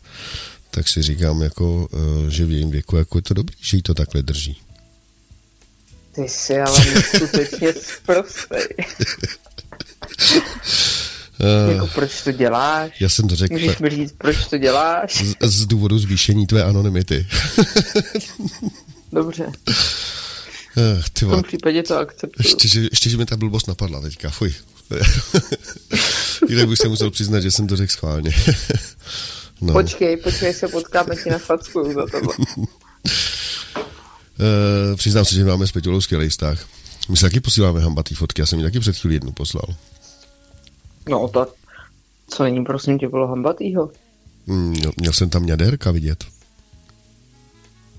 [0.70, 3.82] tak si říkám, jako, eh, že v jejím věku jako je to dobrý, že jí
[3.82, 4.63] to takhle drží.
[6.14, 6.80] Ty jsi ale
[7.16, 8.68] skutečně zprostej.
[11.40, 13.00] Uh, jako proč to děláš?
[13.00, 13.52] Já jsem to řekl.
[13.54, 15.24] Můžeš mi říct, proč to děláš?
[15.24, 17.26] Z, z důvodu zvýšení tvé anonymity.
[19.12, 19.46] Dobře.
[19.46, 19.52] Uh,
[21.12, 22.48] ty v tom případě to akceptuju.
[22.48, 24.54] Ještě, že, ještě, že mi ta blbost napadla teďka, fuj.
[26.48, 28.30] Jinak bych se musel přiznat, že jsem to řekl schválně.
[29.60, 29.72] no.
[29.72, 32.34] Počkej, počkej, se potkáme ti na facku za tohle.
[34.38, 36.66] Uh, přiznám se, že máme s Peťulou skvělý vztah.
[37.08, 39.74] My se taky posíláme hambatý fotky, já jsem mi taky před chvíli jednu poslal.
[41.08, 41.48] No tak,
[42.28, 43.90] co není prosím tě bylo hambatýho?
[44.46, 46.24] Mm, měl jsem tam ňadérka vidět.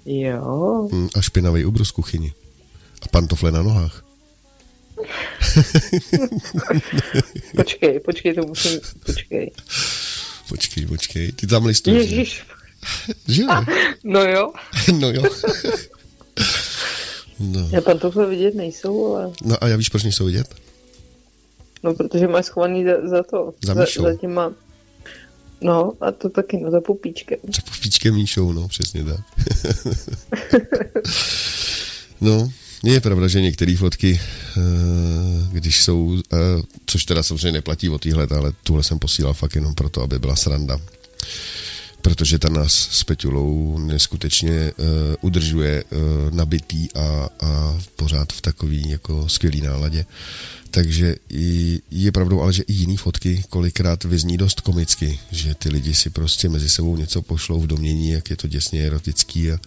[0.06, 0.90] Jo.
[0.92, 2.34] Mm, a špinavý ubrus kuchyni.
[3.02, 4.06] A pantofle na nohách.
[7.56, 9.52] počkej, počkej, to musím, počkej.
[10.50, 12.12] Počkej, počkej, ty tam listuješ.
[12.12, 12.44] Ježíš.
[13.28, 13.48] Že jo?
[14.04, 14.54] No jo.
[15.00, 15.24] no jo.
[17.40, 17.70] No.
[17.72, 19.32] Já pantofle vidět nejsou, ale...
[19.44, 20.56] No a já víš, proč nejsou vidět?
[21.84, 23.54] No, protože máš schovaný za, za to.
[23.64, 24.54] Za, za, za těma...
[25.62, 27.38] No, a to taky, no, za pupíčkem.
[27.56, 29.20] Za pupíčkem Míšou, no, přesně tak.
[32.22, 32.52] no,
[32.84, 34.20] je pravda, že některé fotky,
[34.58, 34.62] eh,
[35.52, 36.38] když jsou, eh,
[36.86, 40.36] což teda samozřejmě neplatí o téhle, ale tuhle jsem posílal fakt jenom proto, aby byla
[40.36, 40.80] sranda
[42.06, 44.86] protože ta nás s Peťulou neskutečně uh,
[45.22, 46.00] udržuje uh,
[46.36, 50.06] nabitý a, a pořád v takový jako skvělý náladě.
[50.72, 55.70] Takže i, je pravdou, ale že i jiný fotky kolikrát vyzní dost komicky, že ty
[55.70, 59.58] lidi si prostě mezi sebou něco pošlou v domění, jak je to děsně erotický a,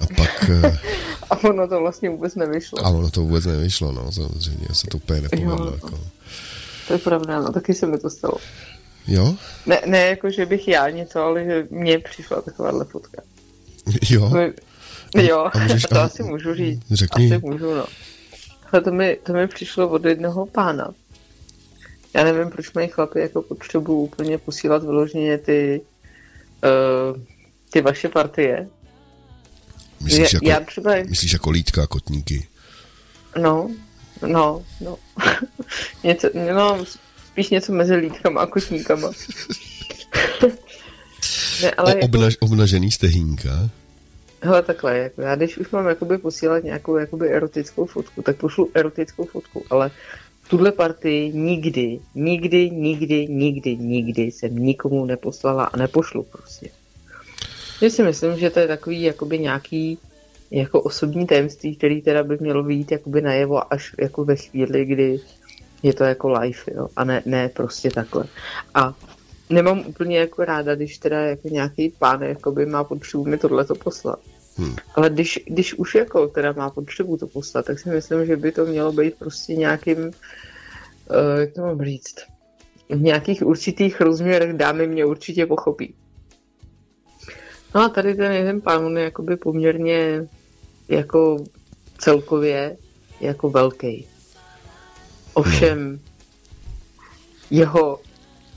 [0.00, 0.50] a pak...
[0.64, 0.78] Eh,
[1.30, 2.86] a ono to vlastně vůbec nevyšlo.
[2.86, 5.72] A ono to vůbec nevyšlo, no, samozřejmě, já se to úplně nepovedlo.
[5.72, 6.00] Jako.
[6.88, 8.34] To je pravda, no, taky se mi to stalo.
[9.06, 9.34] Jo?
[9.66, 13.22] Ne, ne jako, že bych já něco, ale že mně přišla takováhle fotka.
[14.10, 14.30] Jo?
[15.16, 16.82] My, jo, a můžeš, to a, asi můžu říct.
[16.90, 17.34] Řekni.
[17.34, 17.86] Asi můžu, no.
[18.72, 20.94] Ale to mi, to mi přišlo od jednoho pána.
[22.14, 25.80] Já nevím, proč mají chlapi jako potřebu úplně posílat vyloženě ty,
[26.64, 27.22] uh,
[27.70, 28.68] ty vaše partie.
[30.00, 30.90] Myslíš, já, jako, já třeba...
[31.08, 32.48] myslíš jako lítka kotníky?
[33.40, 33.70] No,
[34.26, 34.96] no, no.
[36.04, 36.84] něco, no,
[37.40, 39.10] spíš něco mezi lítkama a kotníkama.
[41.62, 42.04] ne, ale o, jako...
[42.06, 43.70] obnaž, obnažený stehínka?
[44.42, 48.70] Hele, takhle, jako já když už mám jakoby posílat nějakou jakoby erotickou fotku, tak pošlu
[48.74, 49.90] erotickou fotku, ale
[50.48, 56.70] tuhle partii nikdy, nikdy, nikdy, nikdy, nikdy jsem nikomu neposlala a nepošlu prostě.
[57.80, 59.98] Já si myslím, že to je takový jakoby nějaký
[60.50, 65.20] jako osobní tajemství, který teda by mělo být jakoby najevo až jako ve chvíli, kdy
[65.82, 68.24] je to jako live, jo, a ne, ne prostě takhle.
[68.74, 68.94] A
[69.50, 73.74] nemám úplně jako ráda, když teda jako nějaký pán jakoby má potřebu mi tohle to
[73.74, 74.18] poslat.
[74.56, 74.76] Hmm.
[74.94, 78.52] Ale když, když už jako teda má potřebu to poslat, tak si myslím, že by
[78.52, 82.16] to mělo být prostě nějakým, uh, jak to mám říct,
[82.88, 85.94] v nějakých určitých rozměrech dámy mě určitě pochopí.
[87.74, 90.26] No a tady ten jeden pán, on je jakoby poměrně
[90.88, 91.44] jako
[91.98, 92.76] celkově
[93.20, 94.06] jako velký.
[95.34, 95.98] Ovšem, no.
[97.50, 98.00] jeho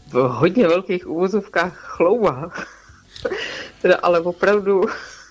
[0.07, 2.51] v hodně velkých uvozovkách chlouba,
[3.81, 4.81] teda ale opravdu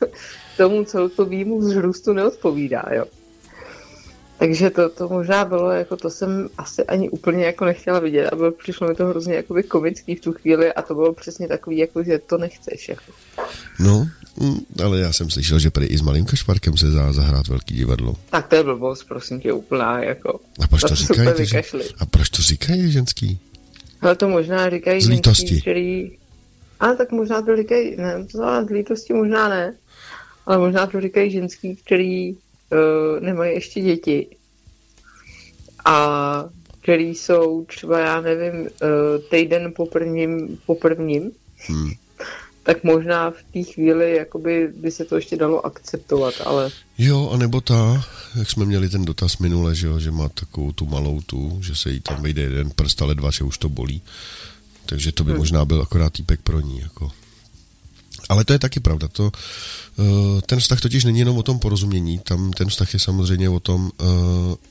[0.56, 3.04] tomu celkovému vzrůstu neodpovídá, jo.
[4.38, 8.36] Takže to, to možná bylo, jako to jsem asi ani úplně jako nechtěla vidět a
[8.36, 11.78] bylo, přišlo mi to hrozně jakoby komický v tu chvíli a to bylo přesně takový,
[11.78, 12.88] jako že to nechceš.
[12.88, 13.12] Jako.
[13.80, 14.06] No,
[14.36, 17.74] mm, ale já jsem slyšel, že prý i s malým kašparkem se dá zahrát velký
[17.74, 18.16] divadlo.
[18.30, 20.40] Tak to je blbost, prosím tě, úplná, jako.
[20.60, 21.28] A proč to říkají?
[21.36, 21.46] Ty,
[21.98, 23.38] a proč to říkají ženský?
[24.00, 25.46] Ale to možná říkají z lítosti.
[25.46, 26.10] ženský, který...
[26.80, 29.74] A tak možná to říkají, ne, to z lítosti možná ne,
[30.46, 32.38] ale možná to říkají ženský, který uh,
[33.20, 34.26] nemají ještě děti.
[35.84, 36.44] A
[36.82, 38.88] který jsou třeba, já nevím, eh,
[39.30, 41.30] týden po prvním, po prvním
[41.66, 41.90] hmm.
[42.62, 46.70] Tak možná v té chvíli jakoby by se to ještě dalo akceptovat, ale...
[46.98, 48.04] Jo, anebo ta,
[48.38, 51.74] jak jsme měli ten dotaz minule, že, jo, že má takovou tu malou tu, že
[51.74, 54.02] se jí tam vejde jeden prst, ale dva, že už to bolí.
[54.86, 55.38] Takže to by hmm.
[55.38, 56.80] možná byl akorát týpek pro ní.
[56.80, 57.10] Jako.
[58.32, 59.08] Ale to je taky pravda.
[59.12, 63.48] To, eh, ten vztah totiž není jenom o tom porozumění, tam ten vztah je samozřejmě
[63.48, 64.04] o tom, eh,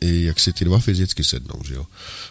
[0.01, 1.85] i jak si ty dva fyzicky sednou, že jo.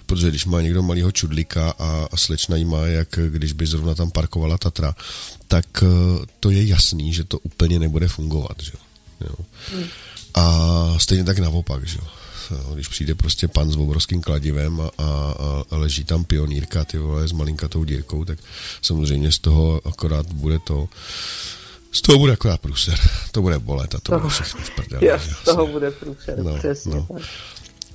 [0.07, 3.95] Protože když má někdo malého čudlíka a, a slečna jí má, jak když by zrovna
[3.95, 4.95] tam parkovala Tatra,
[5.49, 5.87] tak eh,
[6.41, 8.73] to je jasný, že to úplně nebude fungovat, že
[9.21, 9.35] jo.
[9.75, 9.87] Hmm.
[10.35, 10.45] A
[10.99, 12.07] stejně tak naopak, že jo
[12.75, 17.29] když přijde prostě pan s obrovským kladivem a, a, a leží tam pionýrka, ty vole,
[17.29, 18.39] s malinkatou dírkou, tak
[18.83, 20.89] samozřejmě z toho akorát bude to,
[21.93, 22.99] z toho bude akorát průser.
[23.33, 25.07] To bude bolet a to bude všechno v prdele.
[25.07, 27.07] Jo, z toho bude průser, no, přesně no.
[27.13, 27.23] tak.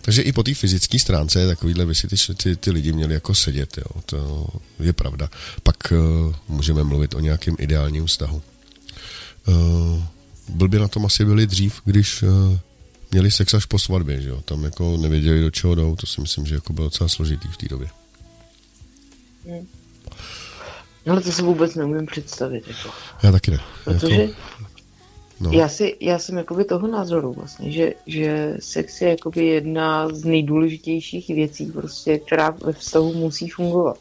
[0.02, 3.36] Takže i po té fyzické stránce takovýhle by si ty, ty, ty lidi měli jako
[3.36, 4.02] sedět, jo.
[4.06, 4.48] to
[4.80, 5.30] je pravda.
[5.64, 8.42] Pak uh, můžeme mluvit o nějakém ideálním vztahu.
[9.48, 10.04] Uh,
[10.50, 12.30] blbě na tom asi byli dřív, když uh,
[13.16, 14.42] měli sex až po svatbě, že jo?
[14.46, 17.58] Tam jako nevěděli, do čeho jdou, to si myslím, že jako bylo docela složitý v
[17.58, 17.88] té době.
[19.48, 19.68] Hmm.
[21.08, 22.68] Ale to se vůbec neumím představit.
[22.68, 22.90] Jako.
[23.24, 23.60] Já taky ne.
[23.84, 24.34] Protože jako,
[25.40, 25.52] no.
[25.52, 30.24] já, si, já jsem jakoby toho názoru vlastně, že, že sex je jakoby jedna z
[30.24, 33.98] nejdůležitějších věcí, prostě, která ve vztahu musí fungovat.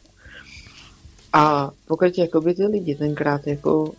[1.32, 3.92] A pokud jakoby ty lidi tenkrát jako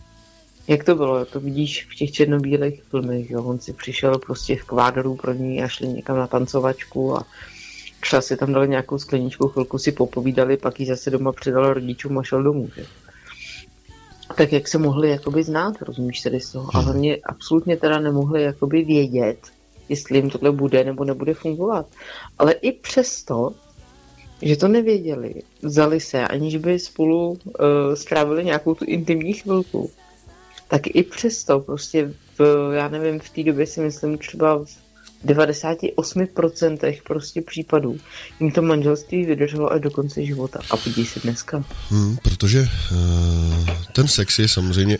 [0.68, 1.24] jak to bylo?
[1.24, 3.44] To vidíš v těch černobílých filmech, jo?
[3.44, 7.26] On si přišel prostě v kvádoru pro ní a šli někam na tancovačku a
[8.00, 12.18] třeba si tam dali nějakou skleničku, chvilku si popovídali, pak ji zase doma předal rodičům
[12.18, 12.86] a šel domů, že?
[14.36, 16.70] Tak jak se mohli jakoby znát, rozumíš tedy z toho?
[16.74, 16.84] A hmm.
[16.84, 19.38] hlavně absolutně teda nemohli jakoby vědět,
[19.88, 21.86] jestli jim tohle bude nebo nebude fungovat.
[22.38, 23.52] Ale i přesto,
[24.42, 27.38] že to nevěděli, vzali se, aniž by spolu uh,
[27.94, 29.90] strávili nějakou tu intimní chvilku,
[30.68, 34.66] tak i přesto prostě v, já nevím, v té době si myslím třeba v
[35.26, 37.98] 98% prostě případů
[38.40, 40.60] jim to manželství vydrželo až do konce života.
[40.70, 41.64] A podívej se dneska.
[41.90, 44.98] Hmm, protože uh, ten sex je samozřejmě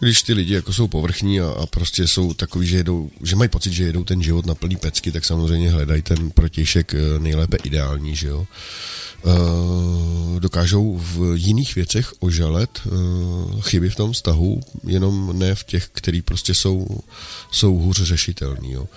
[0.00, 3.48] když ty lidi jako jsou povrchní a, a prostě jsou takový, že, jedou, že mají
[3.48, 7.56] pocit, že jedou ten život na plný pecky, tak samozřejmě hledají ten protějšek eh, nejlépe
[7.64, 8.46] ideální, že jo.
[9.26, 15.88] Uh, dokážou v jiných věcech ožalet uh, chyby v tom vztahu, jenom ne v těch,
[15.92, 16.86] který prostě jsou,
[17.50, 18.72] jsou hůř řešitelný.
[18.72, 18.88] Jo.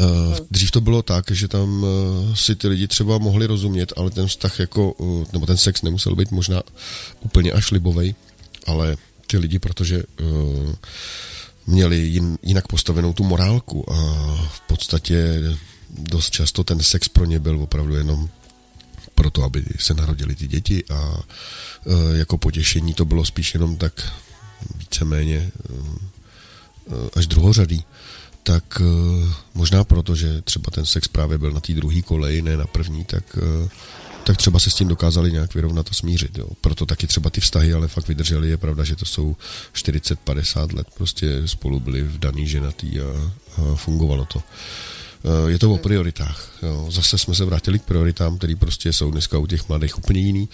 [0.00, 0.06] Uh,
[0.50, 1.86] dřív to bylo tak, že tam
[2.34, 4.94] si ty lidi třeba mohli rozumět, ale ten vztah jako,
[5.32, 6.62] nebo ten sex nemusel být možná
[7.20, 8.14] úplně až libovej,
[8.66, 8.96] ale
[9.26, 10.02] ty lidi, protože
[11.66, 13.96] měli jin, jinak postavenou tu morálku a
[14.52, 15.42] v podstatě
[15.90, 18.28] dost často ten sex pro ně byl opravdu jenom
[19.16, 24.12] proto, aby se narodili ty děti a uh, jako potěšení to bylo spíš jenom tak
[24.76, 27.84] víceméně uh, až druhořadý
[28.42, 28.82] tak
[29.54, 33.04] možná proto, že třeba ten sex právě byl na té druhé koleji, ne na první,
[33.04, 33.38] tak
[34.26, 36.38] tak třeba se s tím dokázali nějak vyrovnat a smířit.
[36.38, 36.48] Jo.
[36.60, 38.48] Proto taky třeba ty vztahy, ale fakt vydrželi.
[38.48, 39.36] Je pravda, že to jsou
[39.74, 44.42] 40-50 let prostě spolu byli v daný ženatý a, a fungovalo to.
[45.24, 46.50] E, je to o prioritách.
[46.62, 46.88] Jo.
[46.90, 50.48] Zase jsme se vrátili k prioritám, které prostě jsou dneska u těch mladých úplně jiný.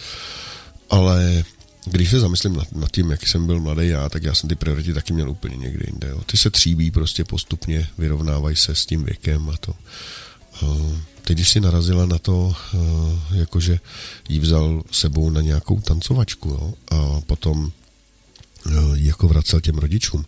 [0.89, 1.43] Ale
[1.85, 4.55] když se zamyslím nad, nad tím, jaký jsem byl mladý já, tak já jsem ty
[4.55, 6.07] priority taky měl úplně někde jinde.
[6.07, 6.21] Jo.
[6.25, 9.73] Ty se tříbí prostě postupně, vyrovnávají se s tím věkem a to.
[10.61, 13.79] Uh, Teď, když si narazila na to, eh, jakože
[14.29, 20.25] jí vzal sebou na nějakou tancovačku jo, a potom eh, jako vracel těm rodičům,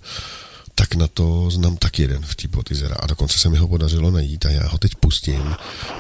[0.75, 2.95] tak na to znám tak jeden v té potizera.
[2.99, 5.55] A dokonce se mi ho podařilo najít a já ho teď pustím.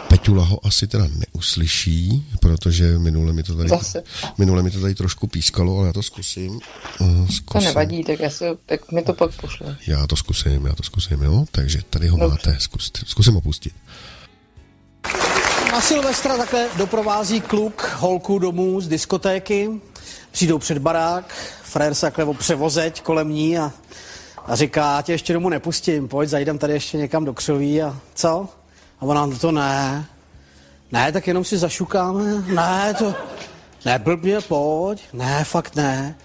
[0.07, 4.03] Peťula ho asi teda neuslyší, protože minule mi to tady, Zase.
[4.37, 6.59] minule mi to tady trošku pískalo, ale já to zkusím.
[6.99, 7.43] Uh, zkusím.
[7.51, 9.77] To nevadí, tak, já se, tak mi to pak pošle.
[9.87, 11.45] Já to zkusím, já to zkusím, jo.
[11.51, 12.31] Takže tady ho Dobře.
[12.31, 13.73] máte, zkus, zkusím ho pustit.
[15.71, 19.69] Na Silvestra takhle doprovází kluk holku domů z diskotéky.
[20.31, 23.71] Přijdou před barák, frajer se takhle převozeť kolem ní a,
[24.45, 27.99] a říká, já tě ještě domů nepustím, pojď, zajdem tady ještě někam do křoví a
[28.15, 28.47] co?
[28.99, 30.05] A ona, no to ne.
[30.91, 32.23] Ne, tak jenom si zašukáme.
[32.41, 33.15] Ne, to...
[33.85, 35.01] Ne, blbně, pojď.
[35.13, 36.15] Ne, fakt ne.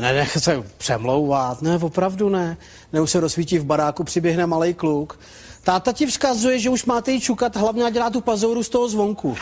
[0.00, 1.62] Nenech se přemlouvat.
[1.62, 2.56] Ne, opravdu ne.
[2.92, 5.18] Ne, už se rozsvítí v baráku, přiběhne malý kluk
[5.62, 9.36] Táta ti vzkazuje, že už máte jí čukat, hlavně dělá tu pazouru z toho zvonku.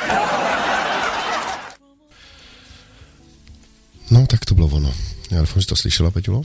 [4.11, 4.95] No, tak to bylo ono.
[5.31, 6.43] Já doufám, že to slyšela, Peťulo?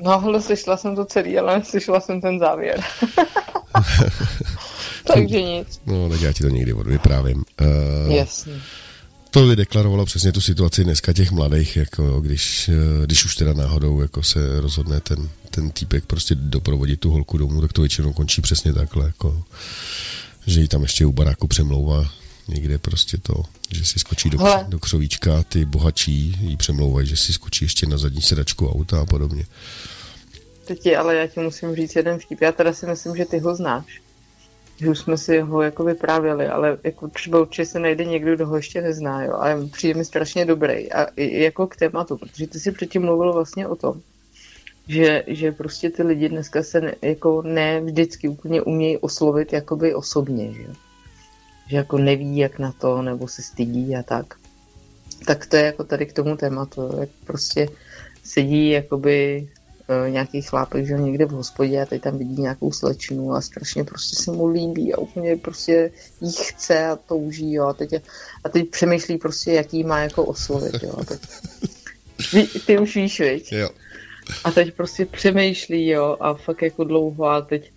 [0.00, 2.80] No, ale slyšela jsem to celý, ale slyšela jsem ten závěr.
[5.14, 5.80] Takže nic.
[5.86, 7.44] No, tak já ti to někdy vyprávím.
[8.06, 8.52] Uh, Jasně.
[9.30, 13.52] To by deklarovalo přesně tu situaci dneska těch mladých, jako když, eh, když už teda
[13.52, 18.12] náhodou jako se rozhodne ten, ten týpek prostě doprovodit tu holku domů, tak to většinou
[18.12, 19.42] končí přesně takhle, jako,
[20.46, 22.10] že ji tam ještě u baráku přemlouvá
[22.48, 27.32] někde prostě to, že si skočí do, do křovíčka, ty bohatší jí přemlouvají, že si
[27.32, 29.44] skočí ještě na zadní sedačku auta a podobně.
[30.64, 32.40] Teď je, ale já ti musím říct jeden vtip.
[32.40, 34.00] Já teda si myslím, že ty ho znáš.
[34.76, 38.46] Že už jsme si ho jako vyprávěli, ale jako třeba určitě se najde někdo, kdo
[38.46, 39.32] ho ještě nezná, jo.
[39.32, 40.92] A přijde mi strašně dobrý.
[40.92, 44.00] A i jako k tématu, protože ty si předtím mluvil vlastně o tom,
[44.88, 49.94] že, že prostě ty lidi dneska se ne, jako ne vždycky úplně umějí oslovit jakoby
[49.94, 50.72] osobně, že jo
[51.70, 54.34] že jako neví, jak na to, nebo se stydí a tak.
[55.26, 57.68] Tak to je jako tady k tomu tématu, jak prostě
[58.24, 59.48] sedí jakoby
[59.88, 63.84] uh, nějaký chlápek, že někde v hospodě a teď tam vidí nějakou slečnu a strašně
[63.84, 65.90] prostě se mu líbí a úplně prostě
[66.20, 67.94] jí chce a touží, jo, a teď,
[68.44, 71.20] a teď přemýšlí prostě, jaký má jako oslovit, jo, a teď,
[72.66, 73.52] ty už víš, viď?
[73.52, 73.70] Jo.
[74.44, 77.72] A teď prostě přemýšlí, jo, a fakt jako dlouho a teď,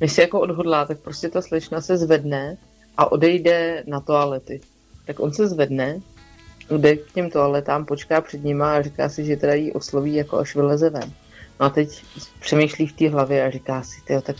[0.00, 2.56] než se jako odhodlá, tak prostě ta slečna se zvedne
[2.96, 4.60] a odejde na toalety.
[5.06, 6.00] Tak on se zvedne,
[6.70, 10.38] jde k těm toaletám, počká před nima a říká si, že teda jí osloví, jako
[10.38, 11.12] až vyleze ven.
[11.60, 12.04] No a teď
[12.40, 14.36] přemýšlí v té hlavě a říká si, tyjo, tak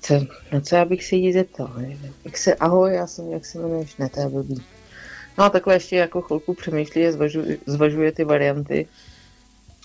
[0.00, 0.14] co,
[0.52, 1.72] na co já bych se jí zeptal?
[2.24, 3.96] Jak se, ahoj, já jsem, jak se jmenuješ?
[3.96, 4.62] Ne, to je blbý.
[5.38, 8.86] No a takhle ještě jako chvilku přemýšlí a zvažuje, zvažuje ty varianty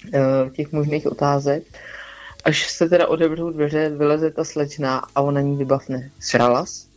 [0.05, 1.63] uh, těch možných otázek
[2.45, 6.11] až se teda odebřou dveře, vyleze ta slečna a ona ní vybavne.
[6.19, 6.85] Sralas?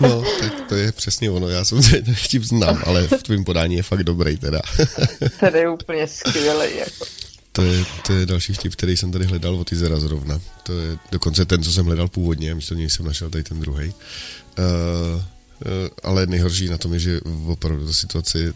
[0.00, 1.48] No, tak to je přesně ono.
[1.48, 4.60] Já jsem se vtip znám, ale v tvém podání je fakt dobrý teda.
[5.40, 6.76] Ten je úplně skvělý.
[6.76, 7.04] Jako.
[7.52, 10.40] To je, to je další vtip, který jsem tady hledal od Izera zrovna.
[10.62, 13.60] To je dokonce ten, co jsem hledal původně, a místo něj jsem našel tady ten
[13.60, 13.88] druhý.
[13.88, 13.94] Uh,
[14.58, 15.22] Eh,
[16.02, 18.52] ale nejhorší na tom je, že opravdu ta situace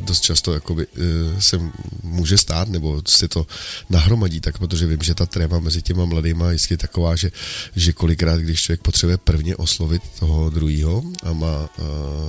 [0.00, 1.60] dost často jakoby, eh, se
[2.02, 3.46] může stát, nebo se to
[3.90, 7.32] nahromadí tak, protože vím, že ta tréma mezi těma mladýma je jistě taková, že,
[7.76, 11.68] že kolikrát, když člověk potřebuje prvně oslovit toho druhého a má,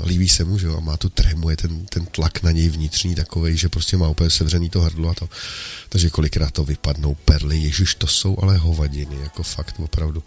[0.05, 2.69] líbí se mu, že jo, a má tu trému, je ten, ten tlak na něj
[2.69, 5.29] vnitřní takový, že prostě má úplně sevřený to hrdlo a to,
[5.89, 10.23] takže kolikrát to vypadnou perly, ježiš, to jsou ale hovadiny, jako fakt opravdu.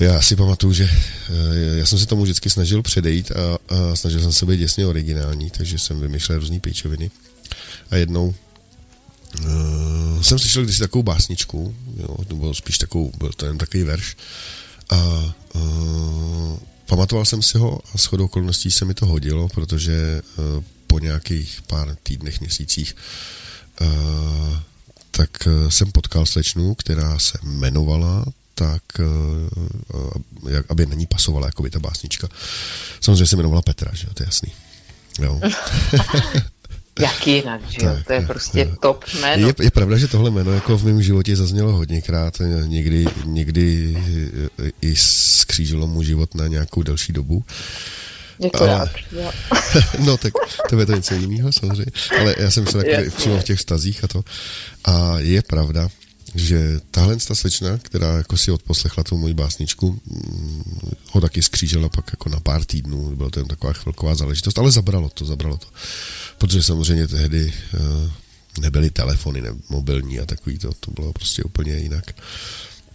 [0.00, 4.20] Já si pamatuju, že eh, já jsem se tomu vždycky snažil předejít a, a snažil
[4.20, 7.10] jsem se být děsně originální, takže jsem vymýšlel různé píčoviny.
[7.90, 8.34] A jednou
[9.40, 14.16] uh, jsem slyšel kdysi takovou básničku, jo, nebo spíš takovou, byl to jen takový verš.
[14.90, 20.64] A uh, pamatoval jsem si ho a shodou okolností se mi to hodilo, protože uh,
[20.86, 22.96] po nějakých pár týdnech, měsících
[23.80, 24.58] uh,
[25.10, 25.30] tak
[25.68, 28.24] jsem potkal slečnu, která se jmenovala
[28.58, 29.04] tak eh,
[29.94, 32.28] eh, jak, aby na ní pasovala jako by ta básnička.
[33.00, 34.52] Samozřejmě se jmenovala Petra, že jo, to je jasný.
[35.22, 35.40] Jo.
[37.00, 37.94] Jak jinak, že jo?
[37.94, 38.76] Tak, to je prostě jo.
[38.82, 39.46] top jméno.
[39.46, 43.96] Je, je pravda, že tohle jméno jako v mém životě zaznělo hodněkrát, někdy, někdy
[44.82, 47.44] i skřížilo mu život na nějakou delší dobu.
[48.38, 48.70] Děkuji.
[50.04, 50.32] no tak
[50.70, 54.04] to je to něco jiného samozřejmě, ale já jsem se takový přímo v těch vztazích
[54.04, 54.24] a to.
[54.84, 55.88] A je pravda,
[56.34, 60.62] že tahle ta slečna, která jako si odposlechla tu moji básničku, mm,
[61.10, 64.70] ho taky skřížila pak jako na pár týdnů, byla to jen taková chvilková záležitost, ale
[64.70, 65.66] zabralo to, zabralo to.
[66.38, 68.10] Protože samozřejmě tehdy uh,
[68.60, 72.12] nebyly telefony ne, mobilní a takový to, to bylo prostě úplně jinak.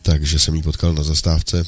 [0.01, 1.63] Takže jsem jí potkal na zastávce,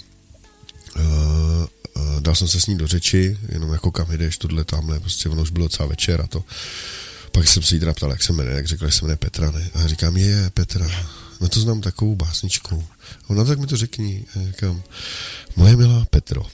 [0.95, 4.99] uh, uh, dal jsem se s ní do řeči, jenom jako kam jdeš, tohle tamhle,
[4.99, 6.43] prostě ono už bylo celá večer a to.
[7.31, 9.51] Pak jsem se jí teda ptal, jak se jmenuje, jak řekla, že se jmenuje Petra,
[9.51, 9.69] ne?
[9.73, 10.87] A říkám, je, Petra
[11.41, 12.83] na to znám takovou básničku.
[13.23, 14.25] A ona tak mi to řekni.
[14.47, 14.81] říkám,
[15.55, 16.45] moje milá Petro,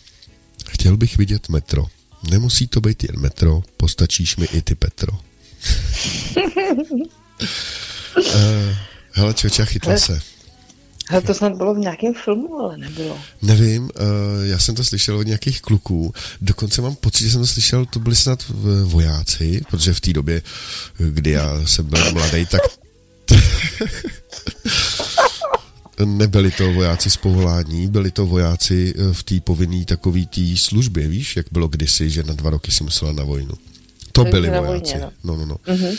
[0.69, 1.86] chtěl bych vidět metro.
[2.29, 5.13] Nemusí to být jen metro, postačíš mi i ty Petro.
[8.17, 8.32] uh,
[9.11, 10.21] hele, čoča, chytla se.
[11.09, 13.19] Ale to snad bylo v nějakém filmu, ale nebylo.
[13.41, 13.89] Nevím, uh,
[14.43, 16.13] já jsem to slyšel od nějakých kluků.
[16.41, 18.45] Dokonce mám pocit, že jsem to slyšel, to byli snad
[18.84, 20.41] vojáci, protože v té době,
[20.97, 22.61] kdy já jsem byl mladý, tak
[26.05, 31.07] Nebyli to vojáci z povolání, byli to vojáci eh, v té povinné takový té službě,
[31.07, 33.53] víš, jak bylo kdysi, že na dva roky si musela na vojnu.
[34.11, 34.67] To byli vojáci.
[34.67, 35.11] Vojně, no.
[35.24, 35.55] no, no, no.
[35.55, 35.97] Uh-huh.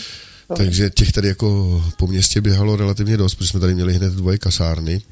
[0.57, 4.39] Takže těch tady jako po městě běhalo relativně dost, protože jsme tady měli hned dvoje
[4.39, 5.03] kasárny.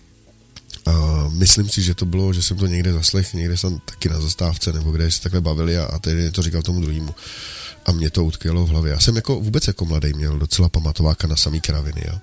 [0.87, 4.21] A myslím si, že to bylo, že jsem to někde zaslech, někde jsem taky na
[4.21, 7.15] zastávce, nebo kde se takhle bavili a, a tedy to říkal tomu druhému.
[7.87, 8.93] A mě to utkvělo v hlavě.
[8.93, 12.19] Já jsem jako vůbec jako mladý měl docela pamatováka na samý kraviny, jo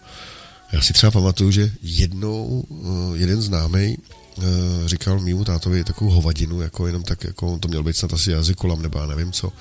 [0.72, 4.44] Já si třeba pamatuju, že jednou uh, jeden známý uh,
[4.86, 8.82] říkal mýmu tátovi takovou hovadinu, jako jenom tak, jako to měl být snad asi jazykolam,
[8.82, 9.52] nebo já nevím co.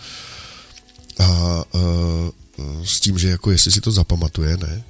[1.19, 4.85] A uh, s tím, že jako jestli si to zapamatuje, ne?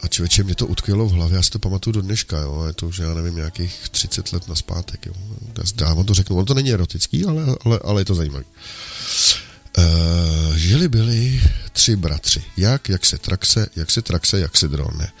[0.00, 2.72] A člověče, mě to utkvělo v hlavě, já si to pamatuju do dneška, jo, je
[2.72, 5.12] to už, já nevím, nějakých 30 let na zpátek, jo.
[5.74, 8.44] Dávám to řeknu, on to není erotický, ale, ale, ale je to zajímavý.
[9.78, 11.40] Uh, žili byli
[11.72, 12.44] tři bratři.
[12.56, 12.88] Jak?
[12.88, 15.12] Jak se traxe, jak se traxe, jak se drone.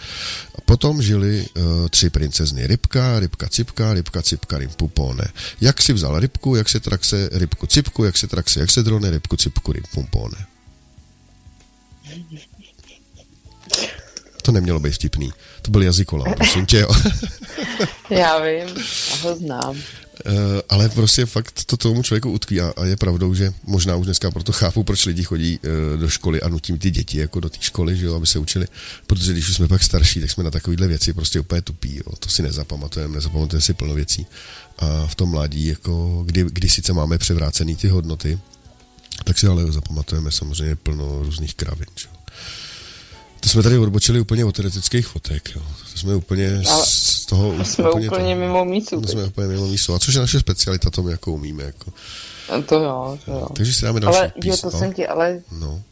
[0.54, 2.66] A potom žili uh, tři princezny.
[2.66, 5.24] Rybka, rybka cipka, rybka cipka, rimpupone.
[5.60, 9.10] Jak si vzal rybku, jak se traxe, rybku cipku, jak se traxe, jak se drone,
[9.10, 10.46] rybku cipku, rimpupone.
[14.42, 15.32] To nemělo být vtipný.
[15.62, 16.86] To byl jazykolám, prosím tě.
[18.10, 19.76] Já vím, já ho znám.
[20.26, 20.32] Uh,
[20.68, 24.30] ale prostě fakt to tomu člověku utkví a, a je pravdou, že možná už dneska
[24.30, 27.58] proto chápu, proč lidi chodí uh, do školy a nutím ty děti jako do té
[27.60, 28.66] školy, že jo, aby se učili,
[29.06, 32.16] protože když už jsme pak starší, tak jsme na takovéhle věci prostě úplně tupí, jo.
[32.18, 34.26] to si nezapamatujeme, nezapamatujeme si plno věcí
[34.78, 38.38] a v tom mládí, jako kdy, kdy sice máme převrácený ty hodnoty,
[39.24, 42.16] tak si ale zapamatujeme samozřejmě plno různých kravin, že jo.
[43.40, 45.52] To jsme tady odbočili úplně od teoretických fotek.
[45.54, 45.62] Jo.
[45.96, 47.52] To jsme úplně Ale z toho...
[47.56, 49.00] To jsme úplně, úplně to, mimo mísu.
[49.00, 49.94] To jsme úplně mimo mísu.
[49.94, 51.64] A což je naše specialita, to my jako umíme.
[51.64, 51.92] Jako.
[52.66, 53.48] To jo, to jo.
[53.56, 55.82] Takže si dáme další Ale pís, jo, to jsem ti, ale No,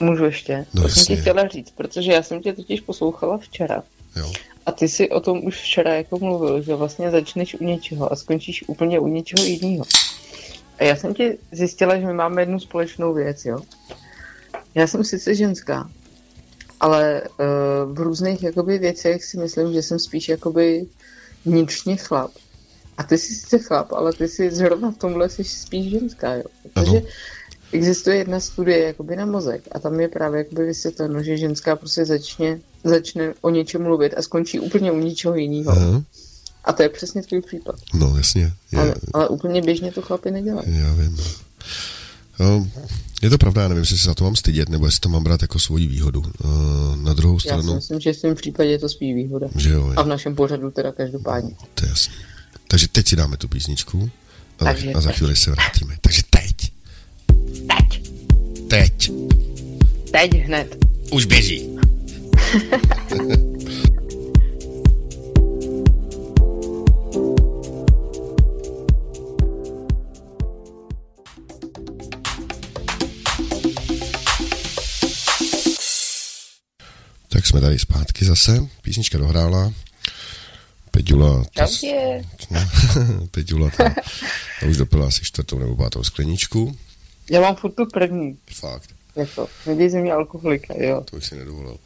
[0.00, 0.66] můžu ještě.
[0.74, 1.16] No, to jsem jasně.
[1.16, 3.82] ti chtěla říct, protože já jsem tě totiž poslouchala včera.
[4.16, 4.32] jo.
[4.66, 8.16] A ty si o tom už včera jako mluvil, že vlastně začneš u něčeho a
[8.16, 9.84] skončíš úplně u něčeho jiného.
[10.78, 13.60] A já jsem ti zjistila, že my máme jednu společnou věc, jo.
[14.74, 15.90] Já jsem sice ženská,
[16.80, 20.86] ale uh, v různých jakoby věcech si myslím, že jsem spíš jakoby
[21.44, 22.30] vnitřně chlap.
[22.98, 26.42] A ty jsi sice chlap, ale ty jsi zrovna v tomhle jsi spíš ženská, jo.
[26.62, 27.06] Protože Ano.
[27.72, 32.04] existuje jedna studie jakoby na mozek a tam je právě jakoby vysvětleno, že ženská prostě
[32.04, 35.70] začne, začne o něčem mluvit a skončí úplně u ničeho jiného.
[35.72, 36.02] Aha.
[36.64, 37.74] A to je přesně tvůj případ.
[37.94, 38.52] No, jasně.
[38.72, 40.78] Je, Ale, ale úplně běžně to chlapi nedělají.
[40.78, 41.16] Já vím.
[42.40, 42.68] No,
[43.22, 45.24] je to pravda, já nevím, jestli se za to mám stydět, nebo jestli to mám
[45.24, 46.20] brát jako svoji výhodu.
[46.20, 49.46] Uh, na druhou Já si stranu, myslím, že v tom případě je to spíš výhoda.
[49.56, 51.50] že jo, A je, v našem pořadu teda každopádně.
[51.74, 52.14] to je jasný.
[52.68, 54.10] Takže teď si dáme tu písničku
[54.58, 55.96] a, za, Takže a za chvíli se vrátíme.
[56.00, 56.72] Takže teď,
[57.68, 58.02] Teď!
[58.68, 59.10] teď,
[60.12, 60.84] Teď hned!
[61.12, 61.68] už běží.
[77.60, 78.66] jsme tady zpátky zase.
[78.82, 79.72] Písnička dohrála.
[80.90, 81.62] Peďula, to,
[82.50, 82.60] no,
[83.30, 83.94] Peďula ta,
[84.60, 86.76] ta už dopila asi čtvrtou nebo pátou skleničku.
[87.30, 88.38] Já mám furt tu první.
[88.52, 91.04] Fakt, Jako, neděj ze mě alkoholika, jo.
[91.10, 91.76] to bych si nedovolil.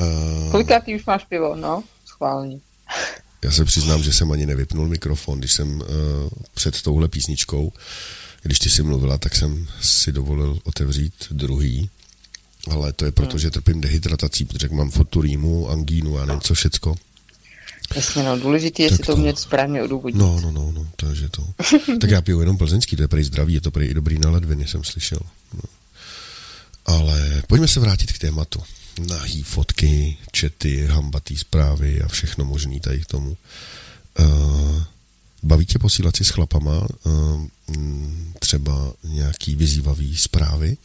[0.00, 1.84] Uh, Kolikátý už máš pivo, no?
[2.06, 2.58] Schválně.
[3.44, 5.86] Já se přiznám, že jsem ani nevypnul mikrofon, když jsem uh,
[6.54, 7.72] před touhle písničkou,
[8.42, 11.90] když ty si mluvila, tak jsem si dovolil otevřít druhý,
[12.70, 13.38] ale to je proto, Hmm.
[13.38, 16.94] že trpím dehydratací, protože mám furt tu rýmu, angínu a nevím co všecko.
[17.96, 20.20] Jasně, no, důležitý je si Tak to to- umět správně odůvodnit.
[20.20, 21.46] No, no, no, no, takže to.
[22.00, 24.30] tak já piju jenom plzeňský, to je prý zdravý, je to prý i dobrý na
[24.30, 25.18] ledviny, jsem slyšel.
[25.54, 25.60] No.
[26.86, 28.60] Ale pojďme se vrátit k tématu.
[29.08, 33.36] Nahý fotky, čety, hambatý zprávy a všechno možný tady k tomu.
[34.20, 34.82] Uh,
[35.42, 37.46] baví tě posílat si s chlapama uh,
[38.38, 40.76] třeba nějaký vyzývavý zprávy?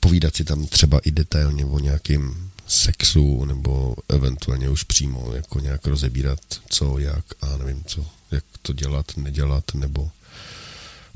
[0.00, 5.86] Povídat si tam třeba i detailně o nějakým sexu nebo eventuálně už přímo jako nějak
[5.86, 10.10] rozebírat co, jak a nevím co, jak to dělat, nedělat nebo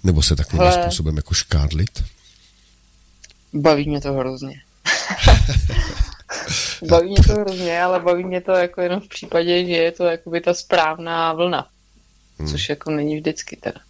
[0.05, 0.83] nebo se takovým Hele.
[0.83, 2.05] způsobem jako škádlit?
[3.53, 4.61] Baví mě to hrozně.
[6.89, 10.05] baví mě to hrozně, ale baví mě to jako jenom v případě, že je to
[10.05, 11.69] jakoby ta správná vlna.
[12.39, 12.49] Hmm.
[12.49, 13.81] Což jako není vždycky teda.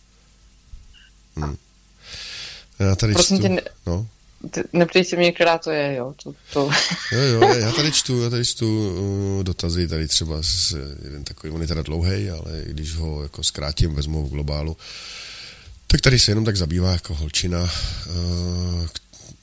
[2.79, 4.07] Já tady Prosím čtu, tě, ne- no,
[4.73, 6.15] Neptej se mě, která to je, jo.
[6.23, 6.71] To, to...
[7.13, 8.95] Jo, jo, já tady čtu, já tady čtu
[9.39, 10.75] uh, dotazy, tady třeba z,
[11.05, 14.77] jeden takový, on je teda dlouhý, ale když ho jako zkrátím, vezmu v globálu,
[15.87, 18.87] tak tady se jenom tak zabývá jako holčina uh,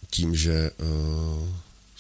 [0.10, 1.48] tím, že uh,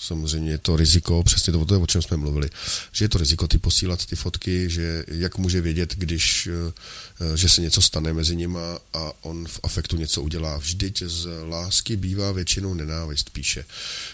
[0.02, 2.50] samozřejmě je to riziko, přesně to, to je, o čem jsme mluvili,
[2.92, 7.50] že je to riziko ty posílat ty fotky, že jak může vědět, když, uh, že
[7.50, 10.58] se něco stane mezi nima a on v afektu něco udělá.
[10.58, 13.66] Vždyť z lásky bývá většinou nenávist, píše.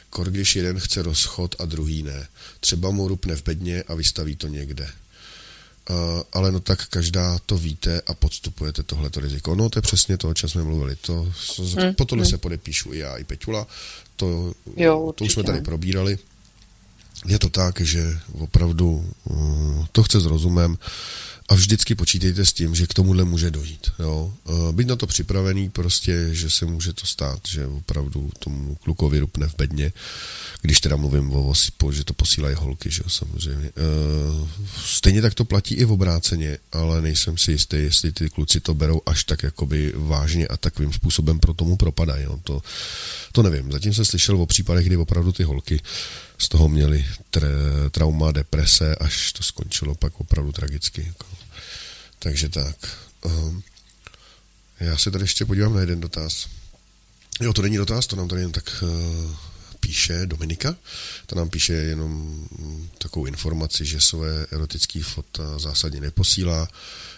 [0.10, 2.28] Kor, když jeden chce rozchod a druhý ne.
[2.60, 4.90] Třeba mu rupne v bedně a vystaví to někde.
[5.90, 5.96] Uh,
[6.34, 9.56] ale no tak každá to víte a podstupujete tohleto riziko.
[9.56, 10.96] No to je přesně to, o čem jsme mluvili.
[10.96, 11.14] To,
[11.58, 13.68] Hmm, hmm, po tohle se podepíšu i já, i Peťula.
[14.16, 16.18] To, Jo, to už jsme tady probírali.
[17.26, 20.78] je to tak, že opravdu uh, to chce s rozumem
[21.50, 23.92] a vždycky počítejte s tím, že k tomuhle může dojít.
[24.00, 24.34] Jo?
[24.72, 29.48] Být na to připravený prostě, že se může to stát, že opravdu tomu klukovi rupne
[29.48, 29.94] v bedně,
[30.62, 33.72] když teda mluvím o osipu, že to posílají holky, že jo, samozřejmě.
[34.86, 38.74] Stejně tak to platí i v obráceně, ale nejsem si jistý, jestli ty kluci to
[38.74, 42.24] berou až tak jakoby vážně a takovým způsobem pro tomu propadají.
[42.24, 42.40] Jo?
[42.44, 42.62] To,
[43.32, 43.72] to nevím.
[43.72, 45.82] Zatím jsem slyšel o případech, kdy opravdu ty holky
[46.38, 51.04] z toho měli tra- trauma, deprese, až to skončilo pak opravdu tragicky.
[51.08, 51.37] Jako.
[52.20, 52.98] Takže tak.
[53.26, 53.64] Um,
[54.80, 56.48] já se tady ještě podívám na jeden dotaz.
[57.42, 59.36] Jo, to není dotaz, to nám tady jen tak uh,
[59.80, 60.76] píše Dominika.
[61.26, 62.46] To nám píše jenom
[62.98, 66.68] takovou informaci, že své erotické fota zásadně neposílá,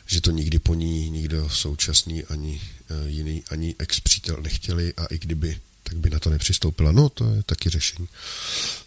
[0.05, 5.19] že to nikdy po ní nikdo současný ani uh, jiný, ani ex-přítel nechtěli a i
[5.19, 6.91] kdyby, tak by na to nepřistoupila.
[6.91, 8.07] No, to je taky řešení.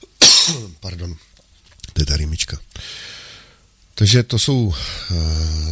[0.80, 1.16] Pardon,
[1.92, 2.58] to je ta rýmička.
[4.02, 4.74] Takže to jsou uh,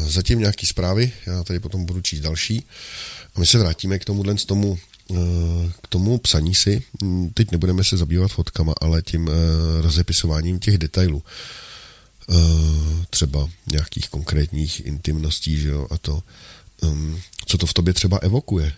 [0.09, 2.65] zatím nějaké zprávy, já tady potom budu číst další.
[3.35, 4.79] A my se vrátíme k tomuhle z tomu,
[5.09, 5.19] uh,
[5.83, 6.83] k tomu psaní si.
[7.03, 9.35] Hm, teď nebudeme se zabývat fotkama, ale tím uh,
[9.81, 11.23] rozepisováním těch detailů.
[13.11, 16.23] Třeba nějakých konkrétních intimností, že jo, a to.
[16.83, 18.73] Um, co to v tobě třeba evokuje,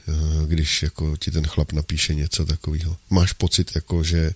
[0.46, 2.96] když jako ti ten chlap napíše něco takového.
[3.10, 4.32] Máš pocit, jako, že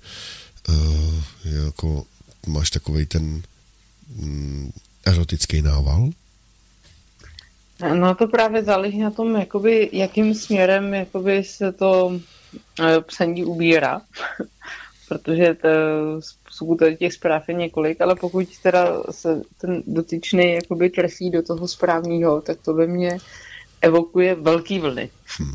[1.44, 2.06] jako
[2.46, 3.42] máš takový ten
[4.18, 4.72] um,
[5.06, 6.10] erotický nával?
[7.94, 12.20] No to právě záleží na tom, jakoby, jakým směrem jakoby se to
[12.80, 14.00] e, psaní ubírá,
[15.08, 21.30] protože to, tady těch zpráv je několik, ale pokud teda se ten dotyčný jakoby trefí
[21.30, 23.18] do toho správného, tak to ve mně
[23.80, 25.10] evokuje velký vlny.
[25.38, 25.54] Hmm.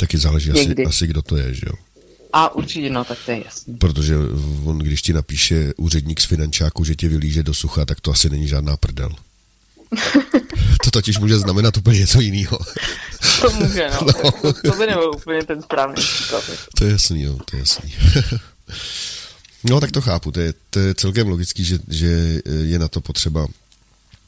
[0.00, 1.74] Taky záleží asi, asi, kdo to je, že jo?
[2.32, 3.74] A určitě, no, tak to je jasný.
[3.74, 4.14] Protože
[4.64, 8.30] on, když ti napíše úředník z finančáku, že tě vylíže do sucha, tak to asi
[8.30, 9.10] není žádná prdel.
[10.84, 12.58] to totiž může znamenat úplně něco jiného.
[13.40, 14.06] to může, no.
[14.24, 14.32] no.
[14.32, 16.44] To, to by nebyl úplně ten správný příklad.
[16.78, 17.94] To je jasný, jo, to je jasný.
[19.64, 23.00] no, tak to chápu, to je, to je celkem logický, že, že je na to
[23.00, 23.46] potřeba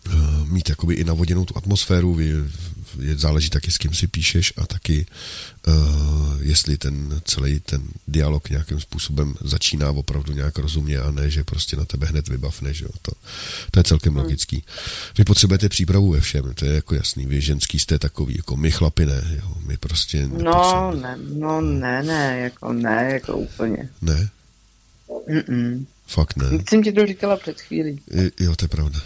[0.06, 0.10] eh,
[0.44, 2.14] mít jakoby i navoděnou tu atmosféru,
[2.98, 5.06] je, záleží taky, s kým si píšeš a taky,
[5.66, 5.74] uh,
[6.40, 11.76] jestli ten celý ten dialog nějakým způsobem začíná opravdu nějak rozumně a ne, že prostě
[11.76, 12.90] na tebe hned vybavne, že jo.
[13.02, 13.12] To,
[13.70, 14.22] to je celkem hmm.
[14.22, 14.64] logický.
[15.18, 17.26] Vy potřebujete přípravu ve všem, to je jako jasný.
[17.26, 19.54] Vy ženský jste takový, jako my chlapi ne, jo.
[19.66, 23.88] My prostě No, ne, no ne, ne, jako ne, jako úplně.
[24.02, 24.28] Ne?
[25.28, 25.86] Mm-mm.
[26.06, 26.46] Fakt ne.
[26.68, 28.00] Jsem ti to říkala před chvílí.
[28.40, 29.00] Jo, to je pravda.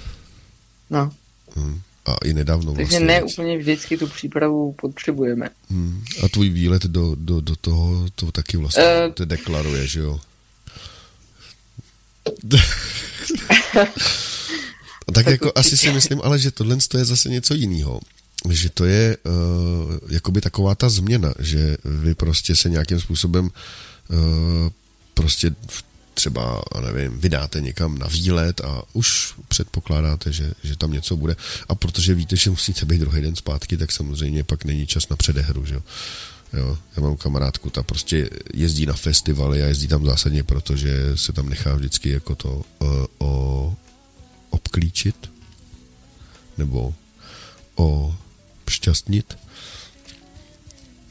[0.90, 1.12] No.
[1.56, 3.06] Hmm a i nedávno Takže vlastně.
[3.06, 5.48] ne úplně vždycky tu přípravu potřebujeme.
[5.70, 6.04] Hmm.
[6.24, 10.20] A tvůj výlet do, do, do toho, to taky vlastně uh, to deklaruje, že jo?
[12.48, 12.60] tak,
[15.14, 15.60] tak jako určitě.
[15.60, 18.00] asi si myslím, ale že tohle je zase něco jiného.
[18.50, 19.32] Že to je uh,
[20.08, 24.70] jakoby taková ta změna, že vy prostě se nějakým způsobem uh,
[25.14, 25.84] prostě v
[26.14, 31.36] třeba, nevím, vydáte někam na výlet a už předpokládáte, že, že tam něco bude.
[31.68, 35.16] A protože víte, že musíte být druhý den zpátky, tak samozřejmě pak není čas na
[35.16, 35.82] předehru, že jo.
[36.52, 41.32] Jo, já mám kamarádku, ta prostě jezdí na festivaly a jezdí tam zásadně, protože se
[41.32, 42.88] tam nechá vždycky jako to uh,
[43.18, 43.76] o,
[44.50, 45.30] obklíčit
[46.58, 46.94] nebo
[47.76, 48.16] o
[48.70, 49.38] šťastnit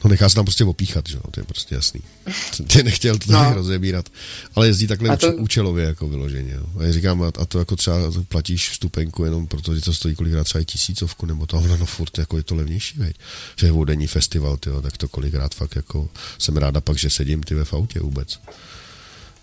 [0.04, 2.00] No nechá se tam prostě opíchat, že jo, to je prostě jasný.
[2.66, 3.54] Ty nechtěl to no.
[3.54, 4.08] rozebírat,
[4.54, 5.32] ale jezdí takhle to...
[5.32, 6.52] účelově jako vyloženě.
[6.52, 6.66] Jo.
[6.78, 7.96] A já říkám, a, to jako třeba
[8.28, 12.18] platíš vstupenku jenom proto, že to stojí kolikrát třeba tisícovku, nebo to, no, no furt
[12.18, 13.16] jako je to levnější, veď.
[13.56, 16.08] Že je vodenní festival, tyjo, tak to kolikrát fakt jako
[16.38, 18.40] jsem ráda pak, že sedím ty ve autě vůbec.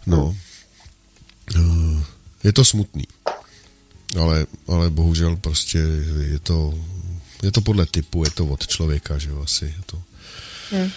[0.06, 0.38] No.
[1.56, 2.06] no.
[2.44, 3.04] Je to smutný.
[4.20, 5.78] Ale, ale bohužel prostě
[6.32, 6.74] je to,
[7.44, 9.66] je to podle typu, je to od člověka, že jo, asi.
[9.66, 10.02] Je to,
[10.72, 10.92] Hmm.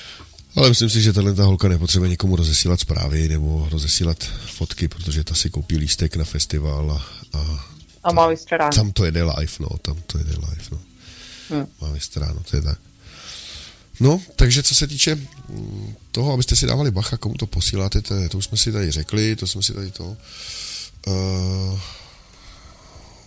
[0.56, 5.24] Ale myslím si, že tahle ta holka nepotřebuje nikomu rozesílat zprávy nebo rozesílat fotky, protože
[5.24, 7.06] ta si koupí lístek na festival a,
[7.38, 7.64] a,
[8.04, 8.72] a má vystaráno.
[8.74, 10.78] Tam to jede live, no, tam to jede live, no.
[11.50, 11.66] Hmm.
[11.80, 12.78] Má vystaráno, to je tak.
[14.00, 18.28] No, takže co se týče mm, toho, abyste si dávali bacha, komu to posíláte, to,
[18.28, 20.16] to už jsme si tady řekli, to jsme si tady to...
[21.06, 21.80] Uh,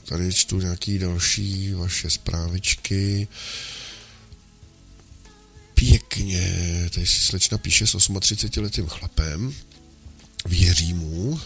[0.05, 3.27] tady čtu nějaký další vaše zprávičky.
[3.31, 3.86] Uh,
[5.79, 9.53] Pěkně, tady si slečna píše s 38-letým chlapem,
[10.45, 11.39] věří mu,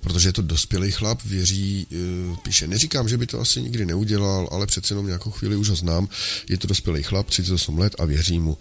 [0.00, 4.48] protože je to dospělý chlap, věří, eh, píše, neříkám, že by to asi nikdy neudělal,
[4.52, 6.08] ale přece jenom nějakou chvíli už ho znám,
[6.48, 8.58] je to dospělý chlap, 38 let a věří mu.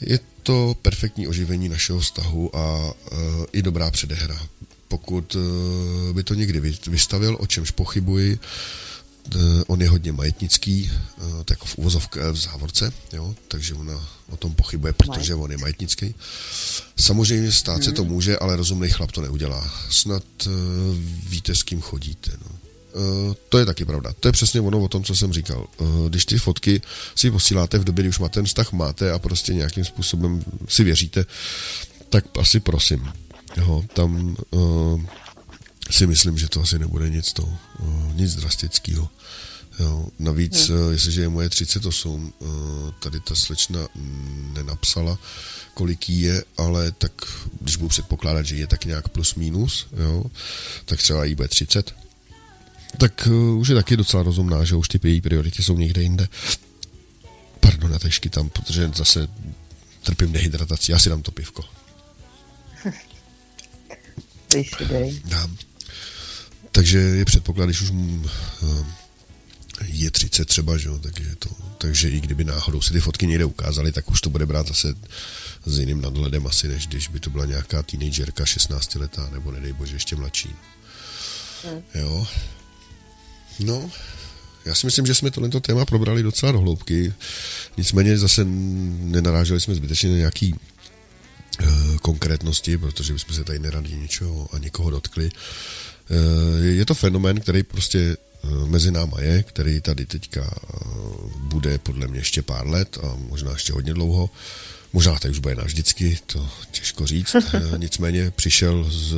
[0.00, 3.18] Je to perfektní oživení našeho vztahu a uh,
[3.52, 4.48] i dobrá předehra.
[4.88, 5.42] pokud uh,
[6.12, 8.38] by to někdy vystavil, o čemž pochybuji,
[9.66, 14.54] on je hodně majetnický, uh, tak v uvozovce v závorce, jo, takže ona o tom
[14.54, 16.14] pochybuje, protože on je majetnický.
[16.96, 17.82] Samozřejmě stát hmm.
[17.82, 19.70] se to může, ale rozumný chlap to neudělá.
[19.90, 20.52] Snad uh,
[21.28, 22.30] víte, s kým chodíte.
[22.42, 22.58] No.
[23.48, 24.12] To je taky pravda.
[24.20, 25.66] To je přesně ono o tom, co jsem říkal.
[26.08, 26.82] Když ty fotky
[27.14, 30.84] si posíláte v době, kdy už máte ten vztah, máte a prostě nějakým způsobem si
[30.84, 31.24] věříte,
[32.08, 33.12] tak asi prosím.
[33.56, 34.36] Jo, tam
[35.90, 39.08] si myslím, že to asi nebude nic to, uh, nic drastického.
[39.78, 40.80] Jo, navíc, hmm.
[40.80, 42.48] uh, jestliže je moje 38, uh,
[43.00, 43.88] tady ta slečna
[44.52, 45.18] nenapsala,
[45.74, 47.12] kolik jí je, ale tak,
[47.60, 50.24] když budu předpokládat, že je tak nějak plus minus, jo,
[50.84, 51.94] tak třeba jí bude 30,
[52.98, 56.28] tak už je taky docela rozumná, že už ty její priority jsou někde jinde.
[57.60, 59.28] Pardon, na težky tam, protože zase
[60.02, 61.64] trpím dehydratací, já si dám to pivko.
[65.24, 65.56] Dám.
[66.72, 68.26] Takže je předpoklad, když už uh,
[69.86, 73.44] je 30 třeba, že jo, takže, to, takže i kdyby náhodou se ty fotky někde
[73.44, 74.94] ukázaly, tak už to bude brát zase
[75.64, 79.72] s jiným nadhledem asi, než když by to byla nějaká teenagerka 16 letá, nebo nedej
[79.72, 80.54] bože ještě mladší.
[81.64, 81.82] Hmm.
[81.94, 82.26] Jo.
[83.60, 83.90] No,
[84.64, 87.14] já si myslím, že jsme tohle téma probrali docela do hloubky.
[87.76, 94.48] Nicméně zase nenaráželi jsme zbytečně na nějaký uh, konkrétnosti, protože bychom se tady neradi něčeho
[94.52, 95.30] a někoho dotkli.
[96.10, 100.54] Uh, je to fenomén, který prostě uh, mezi náma je, který tady teďka
[101.36, 104.30] bude podle mě ještě pár let a možná ještě hodně dlouho.
[104.92, 107.36] Možná to už bude navždycky, to těžko říct.
[107.76, 109.12] Nicméně přišel z,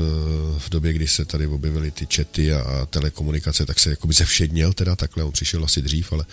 [0.58, 4.72] v době, kdy se tady objevily ty čety a, a telekomunikace, tak se jakoby zevšednil,
[4.72, 6.24] teda takhle, on přišel asi dřív, ale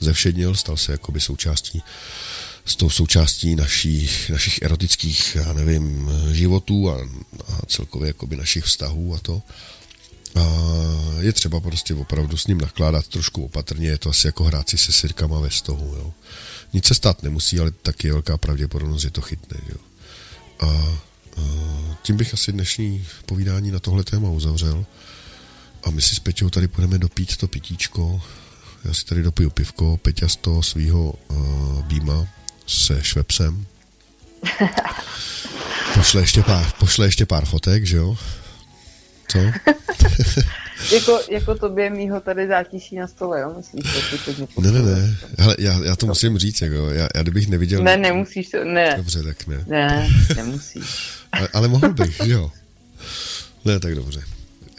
[0.00, 1.82] zevšednil, stal se jakoby součástí
[2.64, 7.08] s tou součástí našich, našich erotických, já nevím, životů a,
[7.48, 9.36] a celkově jakoby našich vztahů a to.
[9.36, 9.42] A
[11.20, 14.78] je třeba prostě opravdu s ním nakládat trošku opatrně, je to asi jako hrát si
[14.78, 16.12] se sirkama ve stohu, jo.
[16.72, 19.60] Nic se stát nemusí, ale taky je velká pravděpodobnost, že to chytne.
[19.68, 19.76] Jo.
[20.60, 21.42] A, a
[22.02, 24.84] tím bych asi dnešní povídání na tohle téma uzavřel.
[25.84, 28.22] A my si s Peťou tady půjdeme dopít to pitíčko.
[28.84, 32.26] Já si tady dopiju pivko, Peťa z toho svýho uh, býma
[32.66, 33.66] se švepsem.
[35.94, 38.16] Pošle ještě pár, pošle ještě pár fotek, že jo?
[39.28, 39.38] Co?
[40.94, 43.54] jako, jako tobě mýho tady zátiší na stole, jo?
[43.56, 45.16] Myslíš, že ty to Ne, ne, ne.
[45.38, 47.82] Hele, já, já to musím říct, jako, já, já kdybych neviděl...
[47.82, 48.94] Ne, nemusíš to, ne.
[48.96, 49.64] Dobře, tak ne.
[49.66, 50.84] Ne, nemusíš.
[51.32, 52.52] ale, ale mohl bych, jo.
[53.64, 54.22] Ne, tak dobře.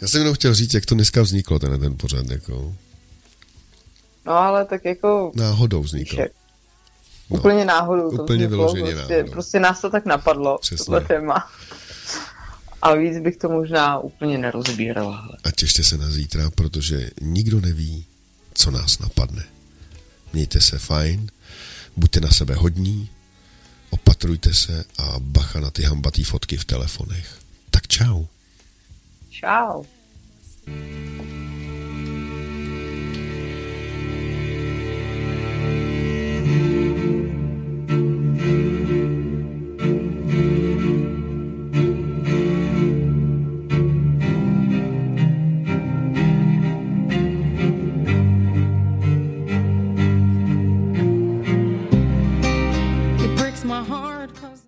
[0.02, 2.74] Já jsem jenom chtěl říct, jak to dneska vzniklo, ten, ten pořad, jako.
[4.26, 5.32] No, ale tak jako...
[5.34, 6.16] Náhodou vzniklo.
[6.18, 6.30] Však.
[7.30, 8.16] No, úplně náhodou.
[8.16, 9.32] To úplně vzniklo, vyloženě prostě, náhodou.
[9.32, 10.84] prostě nás to tak napadlo, Přesně.
[10.84, 11.50] tohle téma.
[12.82, 15.36] A víc bych to možná úplně nerozbíral.
[15.44, 18.04] A těšte se na zítra, protože nikdo neví,
[18.54, 19.44] co nás napadne.
[20.32, 21.30] Mějte se fajn,
[21.96, 23.08] buďte na sebe hodní,
[23.90, 27.38] opatrujte se a bacha na ty hambatý fotky v telefonech.
[27.70, 28.24] Tak čau.
[29.30, 29.84] Čau.